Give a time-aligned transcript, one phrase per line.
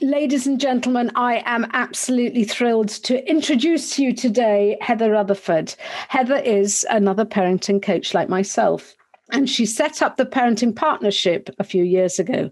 [0.00, 5.74] Ladies and gentlemen, I am absolutely thrilled to introduce you today Heather Rutherford.
[6.06, 8.94] Heather is another parenting coach like myself,
[9.32, 12.48] and she set up the Parenting Partnership a few years ago.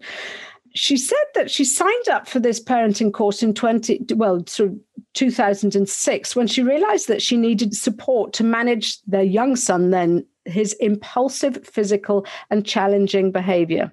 [0.75, 4.79] She said that she signed up for this parenting course in 20, well, sort of
[5.15, 10.73] 2006 when she realized that she needed support to manage their young son, then his
[10.75, 13.93] impulsive physical and challenging behavior.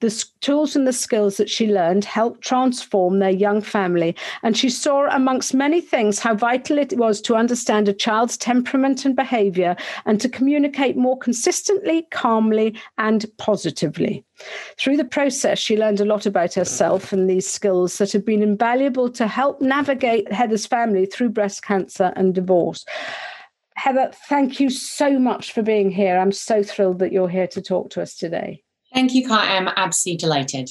[0.00, 4.16] The tools and the skills that she learned helped transform their young family.
[4.42, 9.04] And she saw, amongst many things, how vital it was to understand a child's temperament
[9.04, 14.24] and behavior and to communicate more consistently, calmly, and positively.
[14.78, 18.42] Through the process, she learned a lot about herself and these skills that have been
[18.42, 22.84] invaluable to help navigate Heather's family through breast cancer and divorce.
[23.76, 26.18] Heather, thank you so much for being here.
[26.18, 28.62] I'm so thrilled that you're here to talk to us today.
[28.96, 29.58] Thank you, Kai.
[29.58, 30.70] I'm absolutely delighted.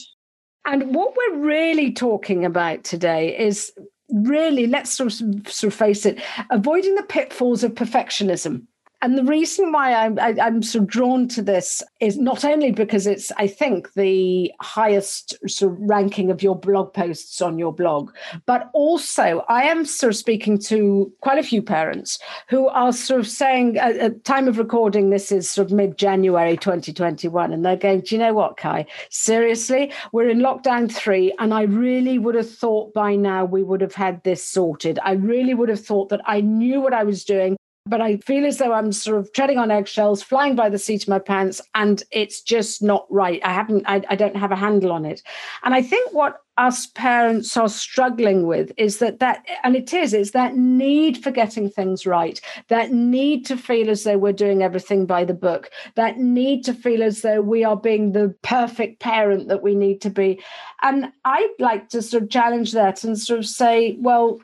[0.65, 3.71] And what we're really talking about today is
[4.09, 8.63] really, let's sort of, sort of face it, avoiding the pitfalls of perfectionism.
[9.05, 12.43] And the reason why I'm, I, am i am of drawn to this is not
[12.43, 17.59] only because it's, I think, the highest sort of ranking of your blog posts on
[17.59, 18.09] your blog,
[18.47, 22.17] but also I am sort of speaking to quite a few parents
[22.49, 25.99] who are sort of saying, at, at time of recording, this is sort of mid
[25.99, 28.87] January 2021, and they're going, Do you know what, Kai?
[29.11, 33.81] Seriously, we're in lockdown three, and I really would have thought by now we would
[33.81, 34.97] have had this sorted.
[35.03, 37.55] I really would have thought that I knew what I was doing
[37.87, 41.03] but I feel as though I'm sort of treading on eggshells, flying by the seat
[41.03, 43.39] of my pants, and it's just not right.
[43.43, 45.21] I haven't, I, I, don't have a handle on it.
[45.63, 50.15] And I think what us parents are struggling with is that that, and it is,
[50.15, 54.63] is that need for getting things right, that need to feel as though we're doing
[54.63, 58.99] everything by the book, that need to feel as though we are being the perfect
[58.99, 60.41] parent that we need to be.
[60.81, 64.39] And I'd like to sort of challenge that and sort of say, well,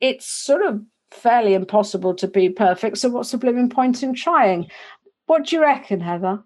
[0.00, 0.82] it's sort of
[1.12, 2.98] fairly impossible to be perfect.
[2.98, 4.68] So what's the blooming point in trying?
[5.26, 6.42] What do you reckon, Heather?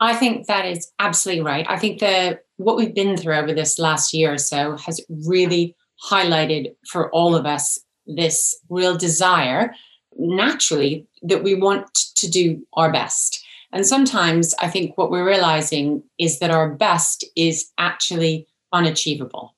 [0.00, 1.66] I think that is absolutely right.
[1.68, 5.76] I think that what we've been through over this last year or so has really
[6.10, 9.74] highlighted for all of us this real desire,
[10.18, 13.44] naturally, that we want to do our best.
[13.72, 19.54] And sometimes I think what we're realizing is that our best is actually unachievable.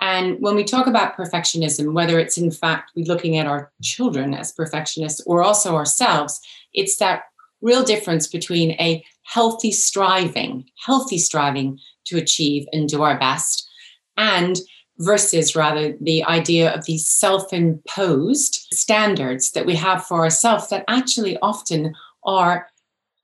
[0.00, 4.34] And when we talk about perfectionism, whether it's in fact we're looking at our children
[4.34, 6.40] as perfectionists or also ourselves,
[6.72, 7.24] it's that
[7.60, 13.68] real difference between a healthy striving, healthy striving to achieve and do our best,
[14.16, 14.58] and
[14.98, 20.84] versus rather the idea of these self imposed standards that we have for ourselves that
[20.88, 21.94] actually often
[22.24, 22.68] are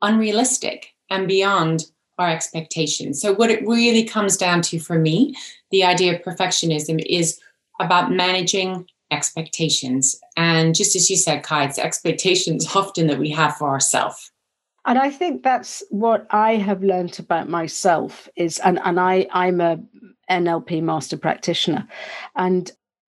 [0.02, 1.84] unrealistic and beyond
[2.18, 3.20] our expectations.
[3.20, 5.34] So, what it really comes down to for me,
[5.70, 7.40] the idea of perfectionism is
[7.80, 10.18] about managing expectations.
[10.36, 14.30] And just as you said, Kai, it's expectations often that we have for ourselves.
[14.84, 19.60] And I think that's what I have learned about myself is, and, and I, I'm
[19.60, 19.80] a
[20.30, 21.88] NLP master practitioner.
[22.36, 22.70] And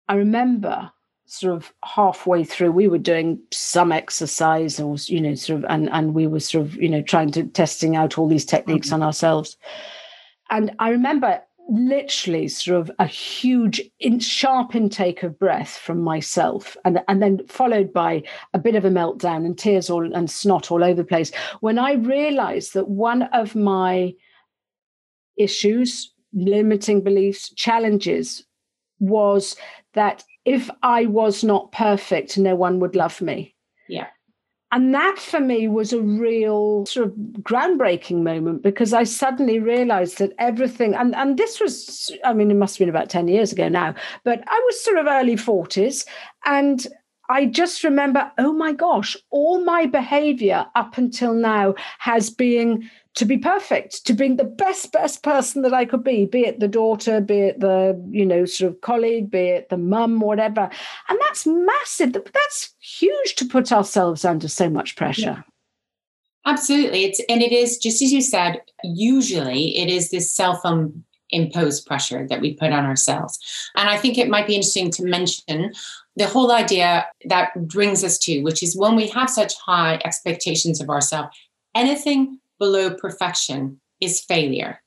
[0.09, 0.91] I remember
[1.27, 5.89] sort of halfway through we were doing some exercise or you know sort of and
[5.91, 8.97] and we were sort of you know trying to testing out all these techniques mm-hmm.
[8.97, 9.57] on ourselves
[10.51, 16.77] and i remember literally sort of a huge in, sharp intake of breath from myself
[16.85, 18.23] and and then followed by
[18.55, 21.31] a bit of a meltdown and tears all and snot all over the place
[21.61, 24.13] when i realized that one of my
[25.37, 28.45] issues limiting beliefs challenges
[28.99, 29.57] was
[29.95, 33.55] that if I was not perfect, no one would love me.
[33.89, 34.07] Yeah.
[34.73, 40.19] And that for me was a real sort of groundbreaking moment because I suddenly realized
[40.19, 43.53] that everything, and, and this was, I mean, it must have been about 10 years
[43.53, 46.07] ago now, but I was sort of early 40s
[46.45, 46.87] and
[47.31, 53.25] I just remember, oh my gosh, all my behavior up until now has been to
[53.25, 56.67] be perfect, to being the best, best person that I could be, be it the
[56.67, 60.69] daughter, be it the, you know, sort of colleague, be it the mum, whatever.
[61.09, 62.13] And that's massive.
[62.13, 65.23] That's huge to put ourselves under so much pressure.
[65.23, 65.43] Yeah.
[66.47, 67.05] Absolutely.
[67.05, 70.65] It's and it is just as you said, usually it is this self
[71.31, 73.39] imposed pressure that we put on ourselves.
[73.77, 75.73] And I think it might be interesting to mention
[76.17, 80.81] the whole idea that brings us to, which is when we have such high expectations
[80.81, 81.37] of ourselves,
[81.75, 84.83] anything below perfection is failure.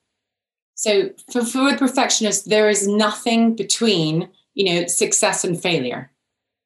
[0.75, 6.11] So for, for the perfectionist, there is nothing between, you know, success and failure.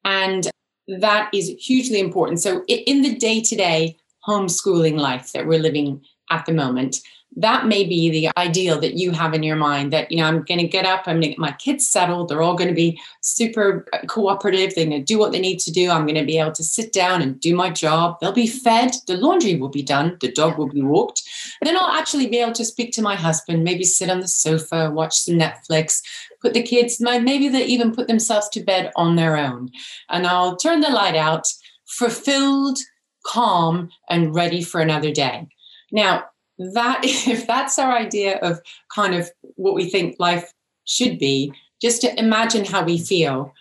[0.04, 0.50] And
[0.88, 2.40] that is hugely important.
[2.40, 3.96] So in the day-to-day
[4.26, 6.96] homeschooling life that we're living at the moment,
[7.38, 10.42] that may be the ideal that you have in your mind that, you know, I'm
[10.42, 12.28] going to get up, I'm going to get my kids settled.
[12.28, 14.74] They're all going to be super uh, cooperative.
[14.74, 15.88] They're going to do what they need to do.
[15.88, 18.18] I'm going to be able to sit down and do my job.
[18.20, 18.58] They'll be mm-hmm.
[18.58, 18.90] fed.
[19.06, 20.16] The laundry will be done.
[20.20, 21.22] The dog will be walked.
[21.62, 24.90] Then I'll actually be able to speak to my husband, maybe sit on the sofa,
[24.90, 26.02] watch some Netflix,
[26.40, 29.70] put the kids, maybe they even put themselves to bed on their own.
[30.08, 31.46] And I'll turn the light out,
[31.86, 32.78] fulfilled,
[33.24, 35.48] calm, and ready for another day.
[35.90, 36.24] Now,
[36.58, 38.60] that if that's our idea of
[38.94, 40.52] kind of what we think life
[40.84, 43.52] should be, just to imagine how we feel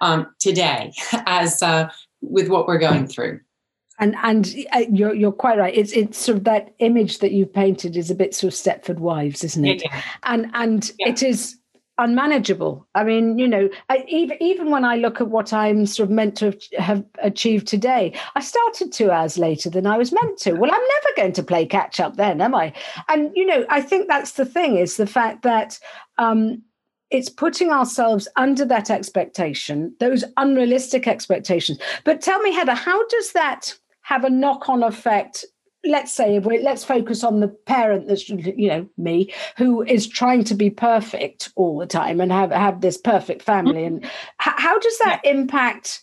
[0.00, 0.92] um, today
[1.26, 1.90] as uh,
[2.20, 3.40] with what we're going through.
[3.98, 5.74] And and uh, you're you're quite right.
[5.74, 8.98] It's it's sort of that image that you've painted is a bit sort of Stepford
[8.98, 9.82] Wives, isn't it?
[9.82, 10.02] Yeah, yeah.
[10.24, 11.08] And and yeah.
[11.08, 11.58] it is
[11.98, 12.86] unmanageable.
[12.94, 16.14] I mean, you know, I, even even when I look at what I'm sort of
[16.14, 20.52] meant to have achieved today, I started two hours later than I was meant to.
[20.52, 22.72] Well, I'm never going to play catch up then, am I?
[23.08, 25.78] And you know, I think that's the thing is the fact that
[26.18, 26.62] um,
[27.10, 31.78] it's putting ourselves under that expectation, those unrealistic expectations.
[32.04, 35.44] But tell me, Heather, how does that have a knock-on effect
[35.84, 40.54] let's say let's focus on the parent that's you know me who is trying to
[40.54, 43.84] be perfect all the time and have have this perfect family.
[43.84, 44.04] And
[44.38, 46.02] how, how does that impact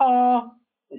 [0.00, 0.50] our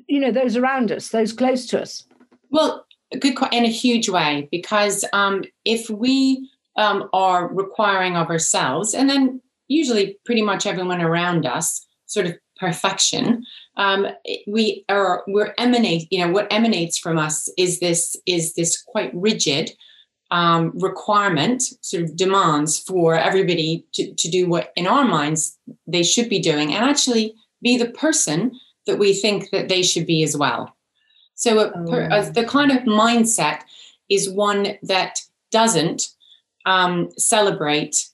[0.08, 2.06] you know those around us those close to us?
[2.50, 2.86] Well
[3.20, 9.10] good in a huge way because um, if we um, are requiring of ourselves and
[9.10, 13.46] then usually pretty much everyone around us sort of perfection
[13.76, 14.08] um,
[14.48, 19.12] we are we're emanate you know what emanates from us is this is this quite
[19.14, 19.72] rigid
[20.32, 26.04] um, requirement sort of demands for everybody to, to do what in our minds they
[26.04, 28.52] should be doing and actually be the person
[28.88, 30.76] that we think that they should be as well
[31.36, 32.30] so a, oh.
[32.32, 33.62] the kind of mindset
[34.10, 35.22] is one that
[35.52, 36.10] doesn't
[36.66, 38.08] um, celebrate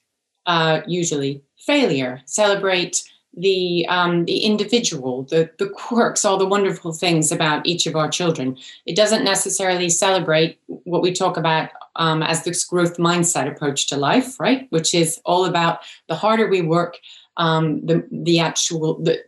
[0.46, 3.02] uh, usually failure celebrate
[3.40, 8.08] the um, the individual, the the quirks, all the wonderful things about each of our
[8.08, 8.56] children.
[8.86, 13.96] It doesn't necessarily celebrate what we talk about um, as this growth mindset approach to
[13.96, 14.66] life, right?
[14.70, 16.98] Which is all about the harder we work,
[17.36, 19.18] um, the the actual the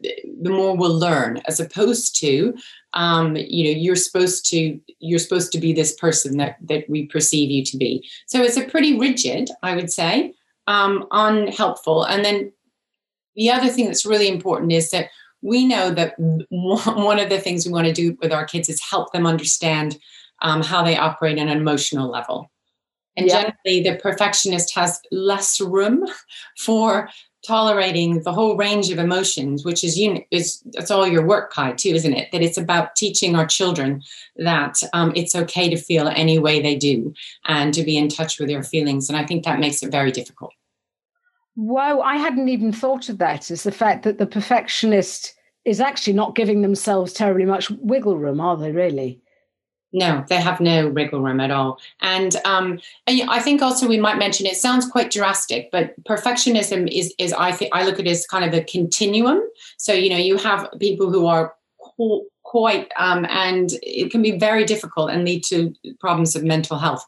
[0.41, 2.55] the more we'll learn, as opposed to
[2.93, 7.07] um, you know you're supposed to you're supposed to be this person that that we
[7.07, 8.09] perceive you to be.
[8.27, 10.35] So it's a pretty rigid, I would say,
[10.67, 12.53] um, unhelpful, and then
[13.37, 15.09] the other thing that's really important is that
[15.43, 16.15] we know that
[16.51, 19.99] one of the things we want to do with our kids is help them understand
[20.41, 22.51] um, how they operate on an emotional level.
[23.17, 23.53] And yeah.
[23.67, 26.07] generally, the perfectionist has less room
[26.59, 27.09] for
[27.45, 31.73] tolerating the whole range of emotions, which is you is that's all your work, Kai,
[31.73, 32.31] too, isn't it?
[32.33, 34.03] That it's about teaching our children
[34.37, 37.13] that um, it's okay to feel any way they do
[37.47, 39.09] and to be in touch with their feelings.
[39.09, 40.53] And I think that makes it very difficult.
[41.55, 46.15] Wow, I hadn't even thought of that as the fact that the perfectionist is actually
[46.15, 49.21] not giving themselves terribly much wiggle room, are they really?
[49.93, 51.79] No, they have no wiggle room at all.
[52.01, 56.91] And, um, and I think also we might mention it sounds quite drastic, but perfectionism
[56.91, 59.43] is is I think I look at it as kind of a continuum.
[59.77, 61.55] So you know you have people who are
[62.43, 67.05] quite um, and it can be very difficult and lead to problems of mental health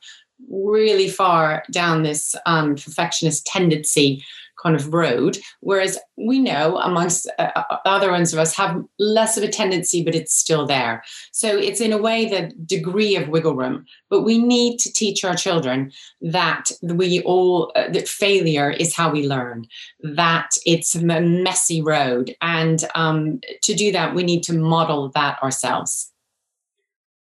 [0.51, 4.25] really far down this um, perfectionist tendency
[4.63, 9.37] kind of road whereas we know amongst uh, uh, other ones of us have less
[9.37, 11.03] of a tendency but it's still there.
[11.33, 15.25] So it's in a way the degree of wiggle room but we need to teach
[15.25, 19.67] our children that we all uh, that failure is how we learn
[20.03, 25.43] that it's a messy road and um, to do that we need to model that
[25.43, 26.11] ourselves.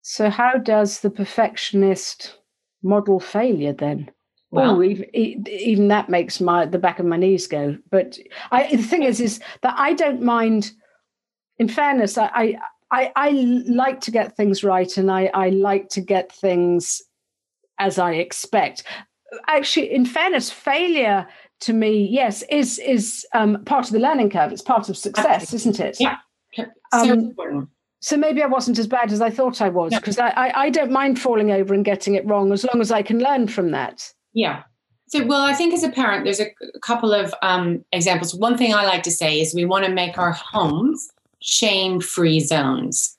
[0.02, 2.36] So how does the perfectionist
[2.84, 4.10] model failure then.
[4.52, 5.06] Well, oh, even,
[5.48, 7.78] even that makes my the back of my knees go.
[7.90, 8.18] But
[8.52, 10.72] I, the thing is, is that I don't mind
[11.62, 12.58] in fairness, I,
[12.90, 13.30] I, I
[13.68, 17.04] like to get things right and I, I like to get things
[17.78, 18.84] as I expect.
[19.48, 21.28] Actually, in fairness, failure
[21.62, 24.52] to me, yes, is is um, part of the learning curve.
[24.52, 25.98] It's part of success, isn't it?
[26.00, 26.18] Yeah.
[26.56, 27.70] So um,
[28.02, 30.70] so maybe I wasn't as bad as I thought I was because I, I, I
[30.72, 33.72] don't mind falling over and getting it wrong as long as I can learn from
[33.72, 34.12] that.
[34.34, 34.64] Yeah.
[35.08, 38.34] So, well, I think as a parent, there's a couple of um, examples.
[38.34, 42.40] One thing I like to say is we want to make our homes shame free
[42.40, 43.18] zones.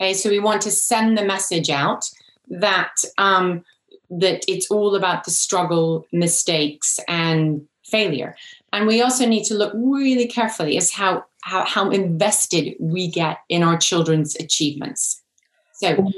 [0.00, 2.08] Okay, so we want to send the message out
[2.48, 3.64] that um,
[4.10, 8.36] that it's all about the struggle, mistakes, and failure.
[8.72, 13.40] And we also need to look really carefully as how how, how invested we get
[13.50, 15.22] in our children's achievements.
[15.74, 16.10] So,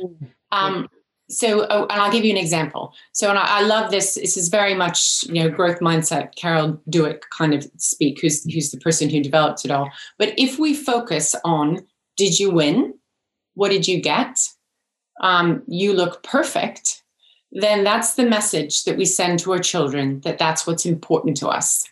[0.52, 0.88] um,
[1.28, 2.94] so oh, and I'll give you an example.
[3.12, 4.14] So, and I, I, love this.
[4.14, 6.36] This is very much you know growth mindset.
[6.36, 9.90] Carol Dweck kind of speak, who's who's the person who developed it all.
[10.16, 11.84] But if we focus on,
[12.16, 12.94] did you win?
[13.54, 14.48] What did you get?
[15.22, 17.02] Um, you look perfect.
[17.50, 21.48] Then that's the message that we send to our children that that's what's important to
[21.48, 21.84] us.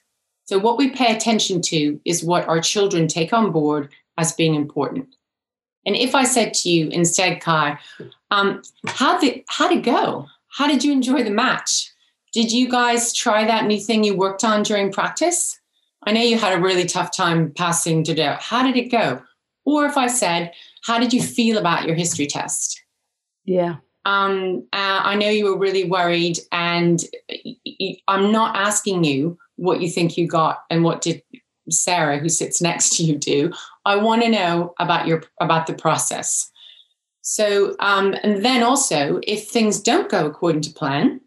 [0.47, 4.55] So what we pay attention to is what our children take on board as being
[4.55, 5.15] important.
[5.87, 7.79] And if I said to you instead, Kai,
[8.31, 10.27] um, how did how did it go?
[10.49, 11.91] How did you enjoy the match?
[12.33, 15.59] Did you guys try that new thing you worked on during practice?
[16.05, 18.35] I know you had a really tough time passing to do.
[18.39, 19.23] How did it go?
[19.65, 22.83] Or if I said, how did you feel about your history test?
[23.45, 23.77] Yeah.
[24.05, 27.03] Um, uh, I know you were really worried, and
[28.07, 31.23] I'm not asking you what you think you got and what did
[31.71, 33.53] Sarah, who sits next to you, do.
[33.85, 36.51] I want to know about your about the process.
[37.23, 41.21] So, um, and then also, if things don't go according to plan,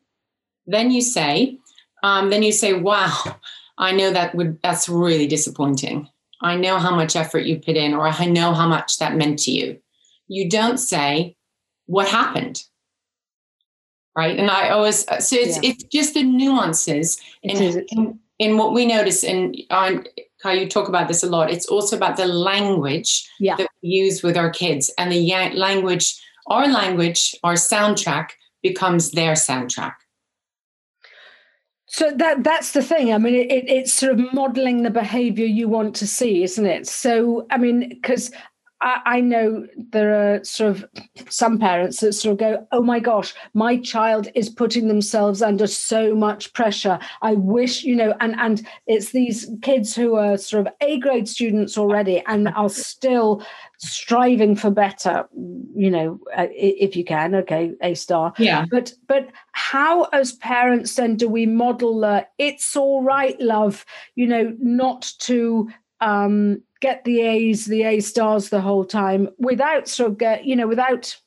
[0.68, 1.58] then you say,
[2.04, 3.38] um, then you say, "Wow,
[3.78, 6.08] I know that would that's really disappointing.
[6.42, 9.40] I know how much effort you put in, or I know how much that meant
[9.40, 9.80] to you."
[10.28, 11.36] You don't say,
[11.88, 12.64] "What happened?"
[14.18, 15.70] Right, and I always uh, so it's yeah.
[15.70, 20.06] it's just the nuances in, in, in what we notice, and on
[20.42, 23.56] how you talk about this a lot, it's also about the language yeah.
[23.58, 24.92] that we use with our kids.
[24.98, 28.30] And the language, our language, our soundtrack
[28.64, 29.94] becomes their soundtrack.
[31.86, 33.14] So that that's the thing.
[33.14, 36.88] I mean, it, it's sort of modeling the behavior you want to see, isn't it?
[36.88, 38.32] So, I mean, because
[38.82, 40.86] I, I know there are sort of
[41.30, 45.68] some parents that sort of go, oh my gosh, my child is putting themselves under
[45.68, 47.00] so much pressure.
[47.22, 51.28] I wish, you know, and and it's these kids who are sort of A grade
[51.28, 53.44] students already and are still
[53.80, 55.28] striving for better
[55.76, 60.96] you know uh, if you can okay a star yeah but but how as parents
[60.96, 65.70] then do we model the it's all right love you know not to
[66.02, 70.56] um get the A's, the A stars the whole time without sort of get, you
[70.56, 71.18] know, without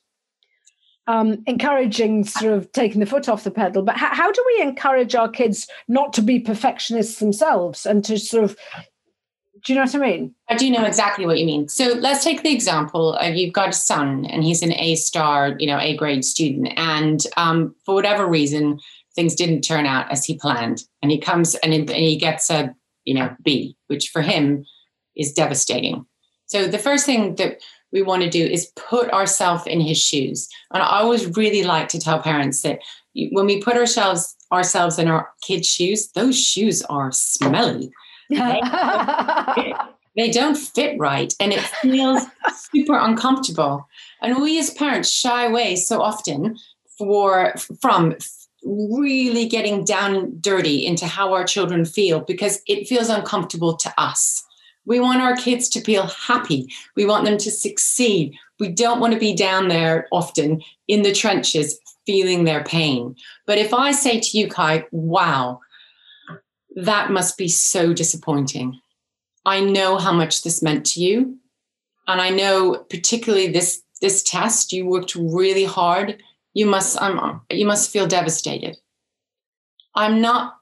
[1.07, 3.83] um, encouraging sort of taking the foot off the pedal.
[3.83, 8.17] But how, how do we encourage our kids not to be perfectionists themselves and to
[8.17, 8.57] sort of
[9.63, 10.35] do you know what I mean?
[10.49, 11.67] I do know exactly what you mean.
[11.67, 15.55] So let's take the example of you've got a son and he's an A star,
[15.59, 18.79] you know, A grade student, and um, for whatever reason,
[19.13, 22.73] things didn't turn out as he planned, and he comes and, and he gets a
[23.05, 24.65] you know B, which for him
[25.15, 26.05] is devastating.
[26.47, 30.49] So the first thing that we want to do is put ourselves in his shoes.
[30.73, 32.79] And I always really like to tell parents that
[33.31, 37.89] when we put ourselves ourselves in our kids' shoes, those shoes are smelly.
[38.29, 39.73] they,
[40.15, 42.23] they don't fit right and it feels
[42.71, 43.87] super uncomfortable.
[44.21, 46.57] And we as parents shy away so often
[46.97, 48.15] for from
[48.63, 54.45] really getting down dirty into how our children feel because it feels uncomfortable to us.
[54.85, 56.67] We want our kids to feel happy.
[56.95, 58.35] We want them to succeed.
[58.59, 63.15] We don't want to be down there often in the trenches feeling their pain.
[63.45, 65.59] But if I say to you, Kai, wow,
[66.75, 68.79] that must be so disappointing.
[69.45, 71.37] I know how much this meant to you.
[72.07, 76.23] And I know particularly this this test, you worked really hard.
[76.53, 78.77] You must um, you must feel devastated.
[79.95, 80.57] I'm not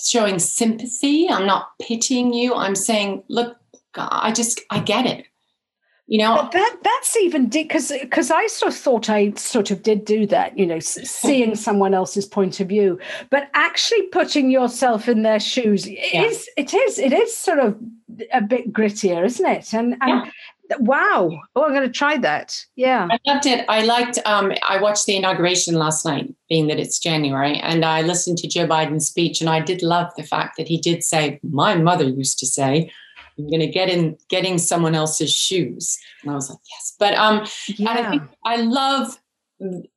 [0.00, 1.28] showing sympathy.
[1.28, 2.54] I'm not pitying you.
[2.54, 3.56] I'm saying, look,
[3.94, 5.26] I just, I get it.
[6.06, 9.82] You know, but that that's even because because I sort of thought I sort of
[9.82, 12.98] did do that, you know, seeing someone else's point of view,
[13.30, 16.24] but actually putting yourself in their shoes yeah.
[16.24, 17.78] is it is it is sort of
[18.34, 19.72] a bit grittier, isn't it?
[19.72, 20.30] And and yeah.
[20.78, 22.56] Wow, oh, I'm going to try that.
[22.76, 23.64] Yeah, I loved it.
[23.68, 24.18] I liked.
[24.24, 28.48] Um, I watched the inauguration last night, being that it's January, and I listened to
[28.48, 32.04] Joe Biden's speech, and I did love the fact that he did say, "My mother
[32.04, 32.90] used to say."
[33.36, 35.98] I'm going to get in getting someone else's shoes.
[36.22, 36.94] And I was like, yes.
[37.00, 37.90] But um, yeah.
[37.90, 39.18] I think I love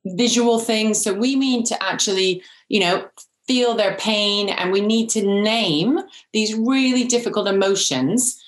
[0.04, 1.02] visual things.
[1.02, 3.06] So we mean to actually, you know,
[3.46, 6.00] feel their pain and we need to name
[6.32, 8.42] these really difficult emotions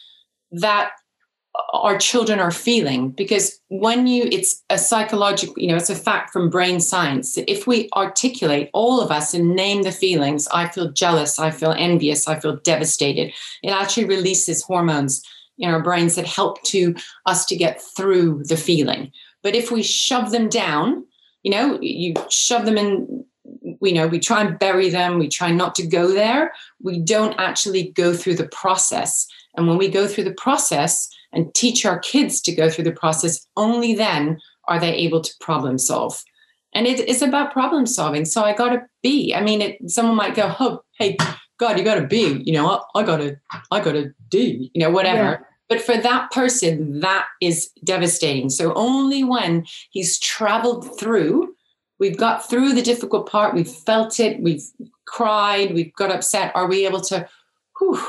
[0.52, 0.90] that
[1.72, 6.32] our children are feeling because when you it's a psychological you know it's a fact
[6.32, 7.34] from brain science.
[7.34, 11.50] That if we articulate all of us and name the feelings i feel jealous i
[11.50, 13.32] feel envious i feel devastated.
[13.62, 15.22] It actually releases hormones
[15.58, 16.94] in our brains that help to
[17.26, 19.12] us to get through the feeling.
[19.42, 21.04] But if we shove them down
[21.42, 23.24] you know you shove them in
[23.80, 27.38] you know we try and bury them we try not to go there we don't
[27.38, 29.28] actually go through the process.
[29.56, 32.92] And when we go through the process and teach our kids to go through the
[32.92, 36.22] process, only then are they able to problem solve.
[36.72, 38.24] And it's about problem solving.
[38.24, 39.34] So I got a B.
[39.34, 41.16] I mean, it, someone might go, "Oh, hey,
[41.58, 43.36] God, you got a B." You know, I, I got a,
[43.72, 44.70] I got a D.
[44.72, 45.22] You know, whatever.
[45.22, 45.38] Yeah.
[45.68, 48.50] But for that person, that is devastating.
[48.50, 51.54] So only when he's traveled through,
[52.00, 54.64] we've got through the difficult part, we've felt it, we've
[55.06, 57.28] cried, we've got upset, are we able to
[57.78, 58.02] whew,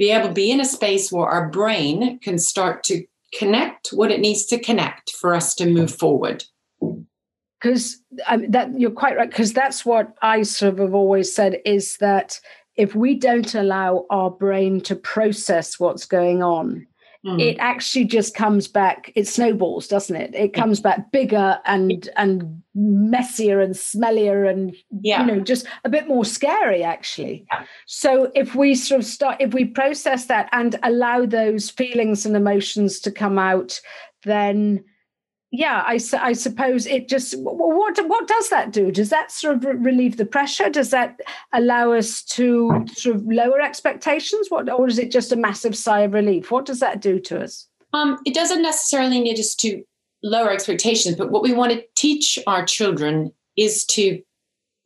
[0.00, 3.04] be able to be in a space where our brain can start to
[3.34, 6.42] connect what it needs to connect for us to move forward.
[7.60, 11.58] Because um, that you're quite right because that's what i sort of have always said
[11.66, 12.40] is that
[12.76, 16.86] if we don't allow our brain to process what's going on
[17.24, 17.40] mm.
[17.40, 22.62] it actually just comes back it snowballs doesn't it it comes back bigger and and
[22.74, 25.20] messier and smellier and yeah.
[25.20, 27.64] you know just a bit more scary actually yeah.
[27.86, 32.36] so if we sort of start if we process that and allow those feelings and
[32.36, 33.80] emotions to come out
[34.24, 34.84] then
[35.52, 38.92] yeah, I, I suppose it just what what does that do?
[38.92, 40.70] Does that sort of relieve the pressure?
[40.70, 41.18] Does that
[41.52, 44.46] allow us to sort of lower expectations?
[44.48, 46.52] What or is it just a massive sigh of relief?
[46.52, 47.66] What does that do to us?
[47.92, 49.82] Um, it doesn't necessarily need us to
[50.22, 54.22] lower expectations, but what we want to teach our children is to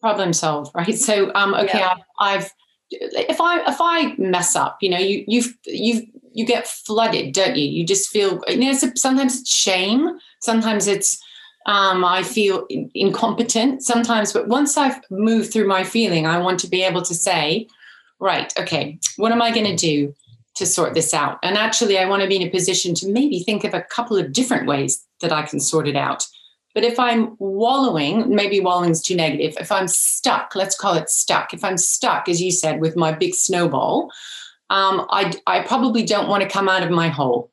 [0.01, 0.95] problem solve, right?
[0.95, 1.97] So, um, okay, yeah.
[2.19, 2.51] I've, I've
[2.91, 7.57] if I if I mess up, you know, you you've you've you get flooded, don't
[7.57, 7.67] you?
[7.67, 11.19] You just feel, you know, sometimes it's shame, sometimes it's
[11.67, 16.69] um, I feel incompetent sometimes, but once I've moved through my feeling, I want to
[16.69, 17.69] be able to say,
[18.21, 20.15] right, okay, what am I going to do
[20.57, 21.39] to sort this out?
[21.43, 24.19] And actually, I want to be in a position to maybe think of a couple
[24.19, 26.27] of different ways that I can sort it out.
[26.75, 29.55] But if I'm wallowing, maybe wallowing's too negative.
[29.59, 31.55] If I'm stuck, let's call it stuck.
[31.55, 34.11] If I'm stuck, as you said, with my big snowball,
[34.71, 37.51] um, I, I probably don't want to come out of my hole.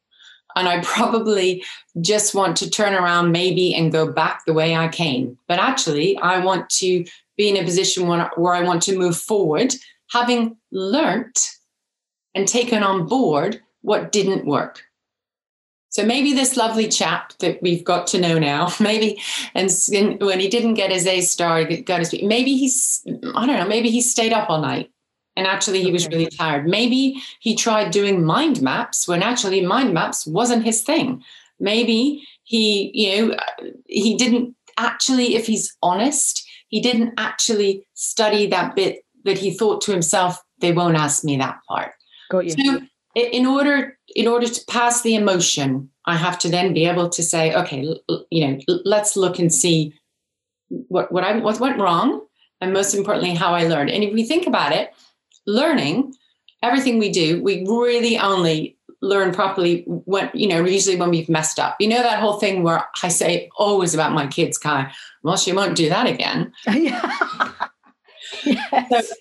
[0.56, 1.64] And I probably
[2.02, 5.38] just want to turn around maybe and go back the way I came.
[5.48, 7.06] But actually, I want to
[7.38, 9.74] be in a position where, where I want to move forward,
[10.12, 11.40] having learnt
[12.36, 14.84] and taken on board what didn't work.
[15.90, 19.22] So maybe this lovely chap that we've got to know now, maybe,
[19.54, 19.70] and
[20.22, 23.04] when he didn't get his A star, got his, maybe he's,
[23.36, 24.91] I don't know, maybe he stayed up all night
[25.36, 26.68] and actually he was really tired.
[26.68, 31.24] Maybe he tried doing mind maps when actually mind maps wasn't his thing.
[31.60, 33.38] Maybe he, you know,
[33.88, 39.82] he didn't actually, if he's honest, he didn't actually study that bit that he thought
[39.82, 41.92] to himself, they won't ask me that part.
[42.30, 42.52] Got you.
[42.52, 42.82] So
[43.16, 47.24] in order in order to pass the emotion, I have to then be able to
[47.24, 47.96] say, okay,
[48.30, 49.94] you know, let's look and see
[50.70, 52.26] what what I what went wrong,
[52.60, 53.92] and most importantly, how I learned.
[53.92, 54.92] And if we think about it,
[55.46, 56.14] learning,
[56.64, 61.60] everything we do, we really only learn properly when, you know, usually when we've messed
[61.60, 61.76] up.
[61.80, 64.92] You know, that whole thing where I say always about my kids, Kai,
[65.24, 66.54] well, she won't do that again.
[68.44, 69.12] yes.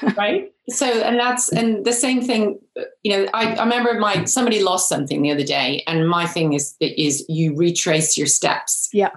[0.00, 0.52] So, right.
[0.70, 2.58] So, and that's, and the same thing,
[3.02, 6.54] you know, I, I remember my, somebody lost something the other day and my thing
[6.54, 8.88] is, is you retrace your steps.
[8.92, 9.10] Yeah.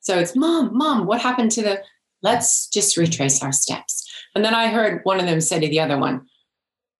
[0.00, 1.82] So it's mom, mom, what happened to the,
[2.22, 4.07] let's just retrace our steps.
[4.34, 6.26] And then I heard one of them say to the other one,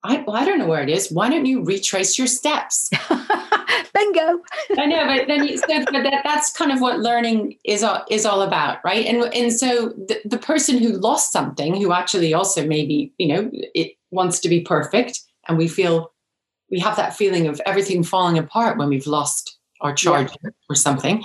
[0.05, 1.11] I, well, I don't know where it is.
[1.11, 2.89] Why don't you retrace your steps?
[3.95, 4.41] Bingo.
[4.79, 8.25] I know, but then you said that that's kind of what learning is all, is
[8.25, 9.07] all about, right?
[9.07, 13.51] And and so the, the person who lost something, who actually also maybe you know
[13.53, 16.13] it wants to be perfect, and we feel
[16.71, 20.51] we have that feeling of everything falling apart when we've lost our charger yeah.
[20.69, 21.25] or something.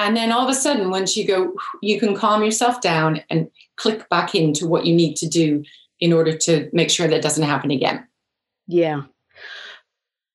[0.00, 3.50] And then all of a sudden, once you go, you can calm yourself down and
[3.76, 5.62] click back into what you need to do
[6.00, 8.06] in order to make sure that doesn't happen again.
[8.66, 9.02] Yeah.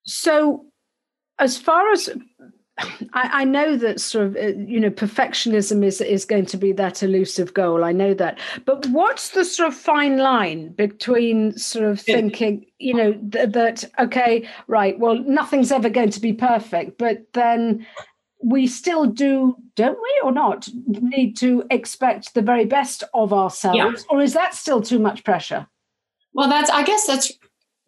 [0.06, 0.65] So,
[1.39, 2.10] as far as
[2.78, 6.71] I, I, know that sort of uh, you know perfectionism is is going to be
[6.73, 7.84] that elusive goal.
[7.84, 12.93] I know that, but what's the sort of fine line between sort of thinking you
[12.93, 14.99] know th- that okay, right?
[14.99, 17.86] Well, nothing's ever going to be perfect, but then
[18.43, 20.67] we still do, don't we, or not?
[20.88, 23.93] Need to expect the very best of ourselves, yeah.
[24.10, 25.67] or is that still too much pressure?
[26.34, 27.32] Well, that's I guess that's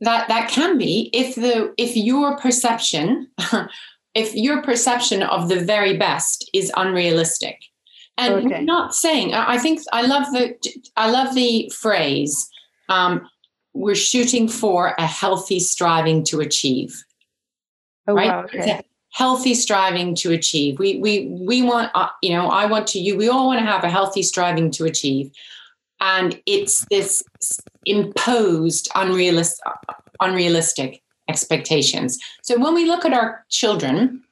[0.01, 3.27] that that can be if the if your perception
[4.15, 7.59] if your perception of the very best is unrealistic
[8.17, 8.63] and okay.
[8.63, 10.55] not saying i think i love the
[10.97, 12.49] i love the phrase
[12.89, 13.27] um,
[13.73, 17.03] we're shooting for a healthy striving to achieve
[18.07, 18.81] oh, right wow, okay.
[19.17, 23.17] Healthy striving to achieve we we we want uh, you know i want to you
[23.17, 25.31] we all want to have a healthy striving to achieve
[25.99, 27.23] and it's this
[27.85, 29.57] imposed unrealistic
[30.19, 32.17] unrealistic expectations.
[32.41, 34.23] So when we look at our children,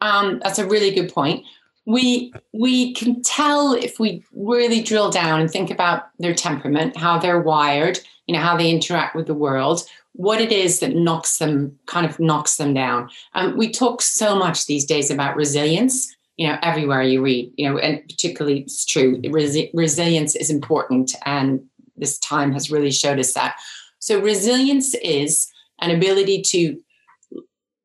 [0.00, 1.44] um, that's a really good point.
[1.86, 7.18] We we can tell if we really drill down and think about their temperament, how
[7.18, 11.38] they're wired, you know, how they interact with the world, what it is that knocks
[11.38, 13.08] them kind of knocks them down.
[13.34, 16.14] Um, we talk so much these days about resilience.
[16.36, 19.20] You know, everywhere you read, you know, and particularly it's true.
[19.22, 21.60] Resi- resilience is important, and
[21.96, 23.56] this time has really showed us that.
[23.98, 26.80] So resilience is an ability to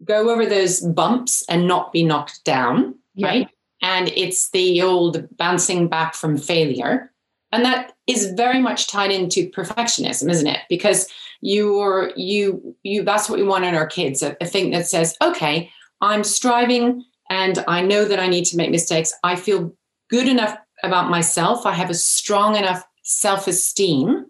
[0.03, 3.27] go over those bumps and not be knocked down, yeah.
[3.27, 3.49] right?
[3.81, 7.11] And it's the old bouncing back from failure.
[7.51, 10.59] And that is very much tied into perfectionism, isn't it?
[10.69, 11.07] Because
[11.43, 15.17] you're you you that's what we want in our kids, a, a thing that says,
[15.21, 19.13] okay, I'm striving and I know that I need to make mistakes.
[19.23, 19.75] I feel
[20.09, 21.65] good enough about myself.
[21.65, 24.25] I have a strong enough self-esteem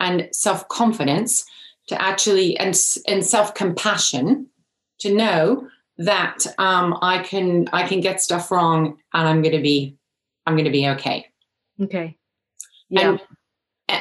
[0.00, 1.44] and self-confidence
[1.86, 4.48] to actually and and self compassion
[4.98, 5.68] to know
[5.98, 9.96] that um, I can I can get stuff wrong and I'm going to be
[10.44, 11.26] I'm going to be okay.
[11.80, 12.16] Okay.
[12.88, 13.10] Yeah.
[13.10, 13.20] And,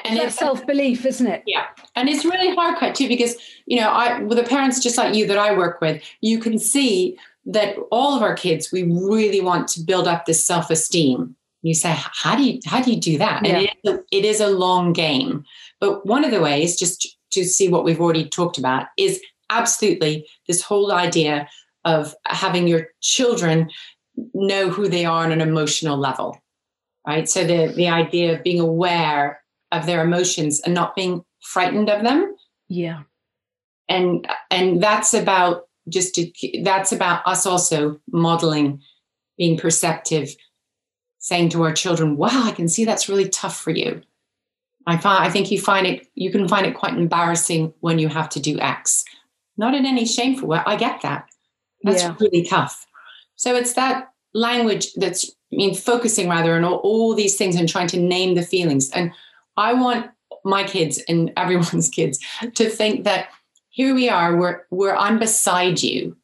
[0.10, 1.44] and it's self belief, isn't it?
[1.46, 1.66] Yeah,
[1.96, 5.16] and it's really hard cut too because you know I with the parents just like
[5.16, 9.42] you that I work with, you can see that all of our kids we really
[9.42, 11.36] want to build up this self esteem.
[11.62, 13.46] You say, how do you how do you do that?
[13.46, 13.52] Yeah.
[13.52, 15.44] And it is, a, it is a long game,
[15.80, 20.28] but one of the ways, just to see what we've already talked about is absolutely
[20.48, 21.48] this whole idea
[21.86, 23.70] of having your children
[24.34, 26.42] know who they are on an emotional level
[27.08, 31.90] right so the the idea of being aware of their emotions and not being frightened
[31.90, 32.36] of them
[32.68, 33.02] yeah
[33.90, 38.82] and and that's about just to, that's about us also modeling
[39.38, 40.36] being perceptive
[41.20, 44.02] saying to our children wow i can see that's really tough for you
[44.88, 48.08] I find I think you find it you can find it quite embarrassing when you
[48.08, 49.04] have to do X.
[49.58, 50.62] Not in any shameful way.
[50.66, 51.28] I get that.
[51.84, 52.16] That's yeah.
[52.20, 52.88] really tough.
[53.36, 57.68] So it's that language that's I mean focusing rather on all, all these things and
[57.68, 58.90] trying to name the feelings.
[58.92, 59.12] And
[59.58, 60.12] I want
[60.46, 62.20] my kids and everyone's kids
[62.56, 63.30] to think that
[63.70, 66.16] here we are, where where I'm beside you.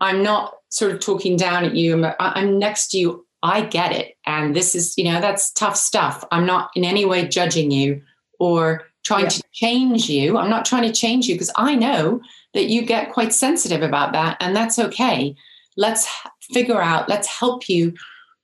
[0.00, 1.94] I'm not sort of talking down at you.
[1.94, 4.16] I'm, I'm next to you I get it.
[4.24, 6.24] And this is, you know, that's tough stuff.
[6.30, 8.02] I'm not in any way judging you
[8.38, 9.30] or trying yeah.
[9.30, 10.38] to change you.
[10.38, 12.20] I'm not trying to change you because I know
[12.54, 14.36] that you get quite sensitive about that.
[14.40, 15.34] And that's okay.
[15.76, 16.08] Let's
[16.52, 17.94] figure out, let's help you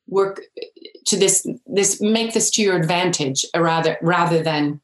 [0.08, 0.40] work
[1.06, 4.80] to this, this, make this to your advantage uh, rather, rather than,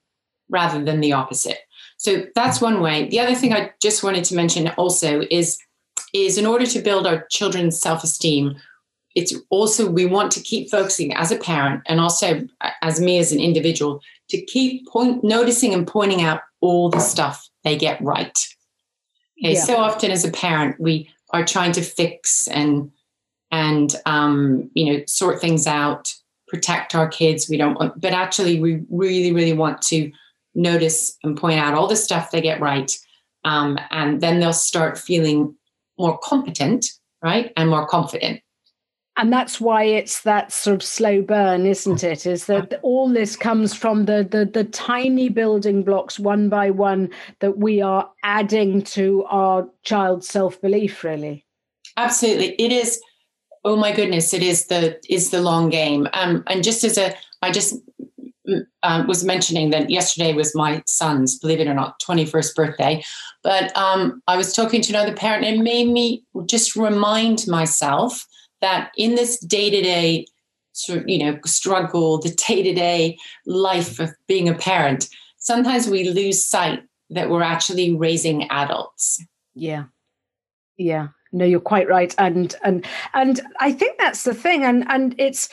[0.48, 1.58] rather than the opposite.
[1.96, 3.08] So that's one way.
[3.08, 5.58] The other thing I just wanted to mention also is,
[6.12, 8.56] is in order to build our children's self-esteem,
[9.14, 13.18] it's also we want to keep focusing as a parent and also uh, as me
[13.18, 18.00] as an individual to keep point noticing and pointing out all the stuff they get
[18.02, 18.38] right
[19.40, 19.64] okay yeah.
[19.64, 22.90] so often as a parent we are trying to fix and
[23.50, 26.12] and um, you know sort things out
[26.48, 27.48] protect our kids.
[27.48, 30.11] We don't want but actually we really really want to
[30.54, 32.90] notice and point out all the stuff they get right
[33.44, 35.54] um, and then they'll start feeling
[35.98, 36.87] more competent
[37.22, 38.40] right and more confident.
[39.16, 42.26] And that's why it's that sort of slow burn isn't it?
[42.26, 47.11] Is that all this comes from the, the the tiny building blocks one by one
[47.40, 51.44] that we are adding to our child's self-belief really.
[51.96, 52.54] Absolutely.
[52.59, 53.00] It is
[53.64, 56.09] oh my goodness it is the is the long game.
[56.12, 57.77] Um and just as a i just
[58.83, 63.03] um, was mentioning that yesterday was my son's, believe it or not, 21st birthday.
[63.42, 68.27] But um, I was talking to another parent, and it made me just remind myself
[68.61, 70.27] that in this day-to-day
[70.72, 76.44] sort of, you know struggle the day-to-day life of being a parent sometimes we lose
[76.44, 79.22] sight that we're actually raising adults.
[79.55, 79.85] Yeah.
[80.77, 85.14] Yeah no you're quite right and and and i think that's the thing and and
[85.18, 85.49] it's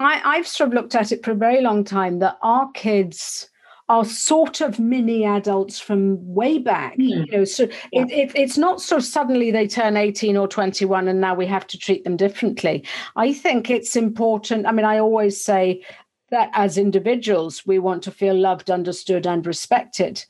[0.00, 3.48] i i've sort of looked at it for a very long time that our kids
[3.88, 7.08] are sort of mini adults from way back mm.
[7.08, 8.02] you know so yeah.
[8.02, 11.66] it, it, it's not so suddenly they turn 18 or 21 and now we have
[11.66, 12.84] to treat them differently
[13.16, 15.84] i think it's important i mean i always say
[16.30, 20.24] that as individuals we want to feel loved understood and respected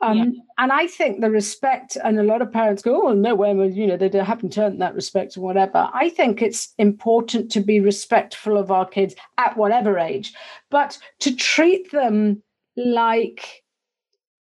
[0.00, 0.24] um, yeah.
[0.58, 3.86] And I think the respect, and a lot of parents go, oh, no, well, you
[3.86, 5.88] know, they haven't earned that respect or whatever.
[5.92, 10.34] I think it's important to be respectful of our kids at whatever age,
[10.70, 12.42] but to treat them
[12.76, 13.62] like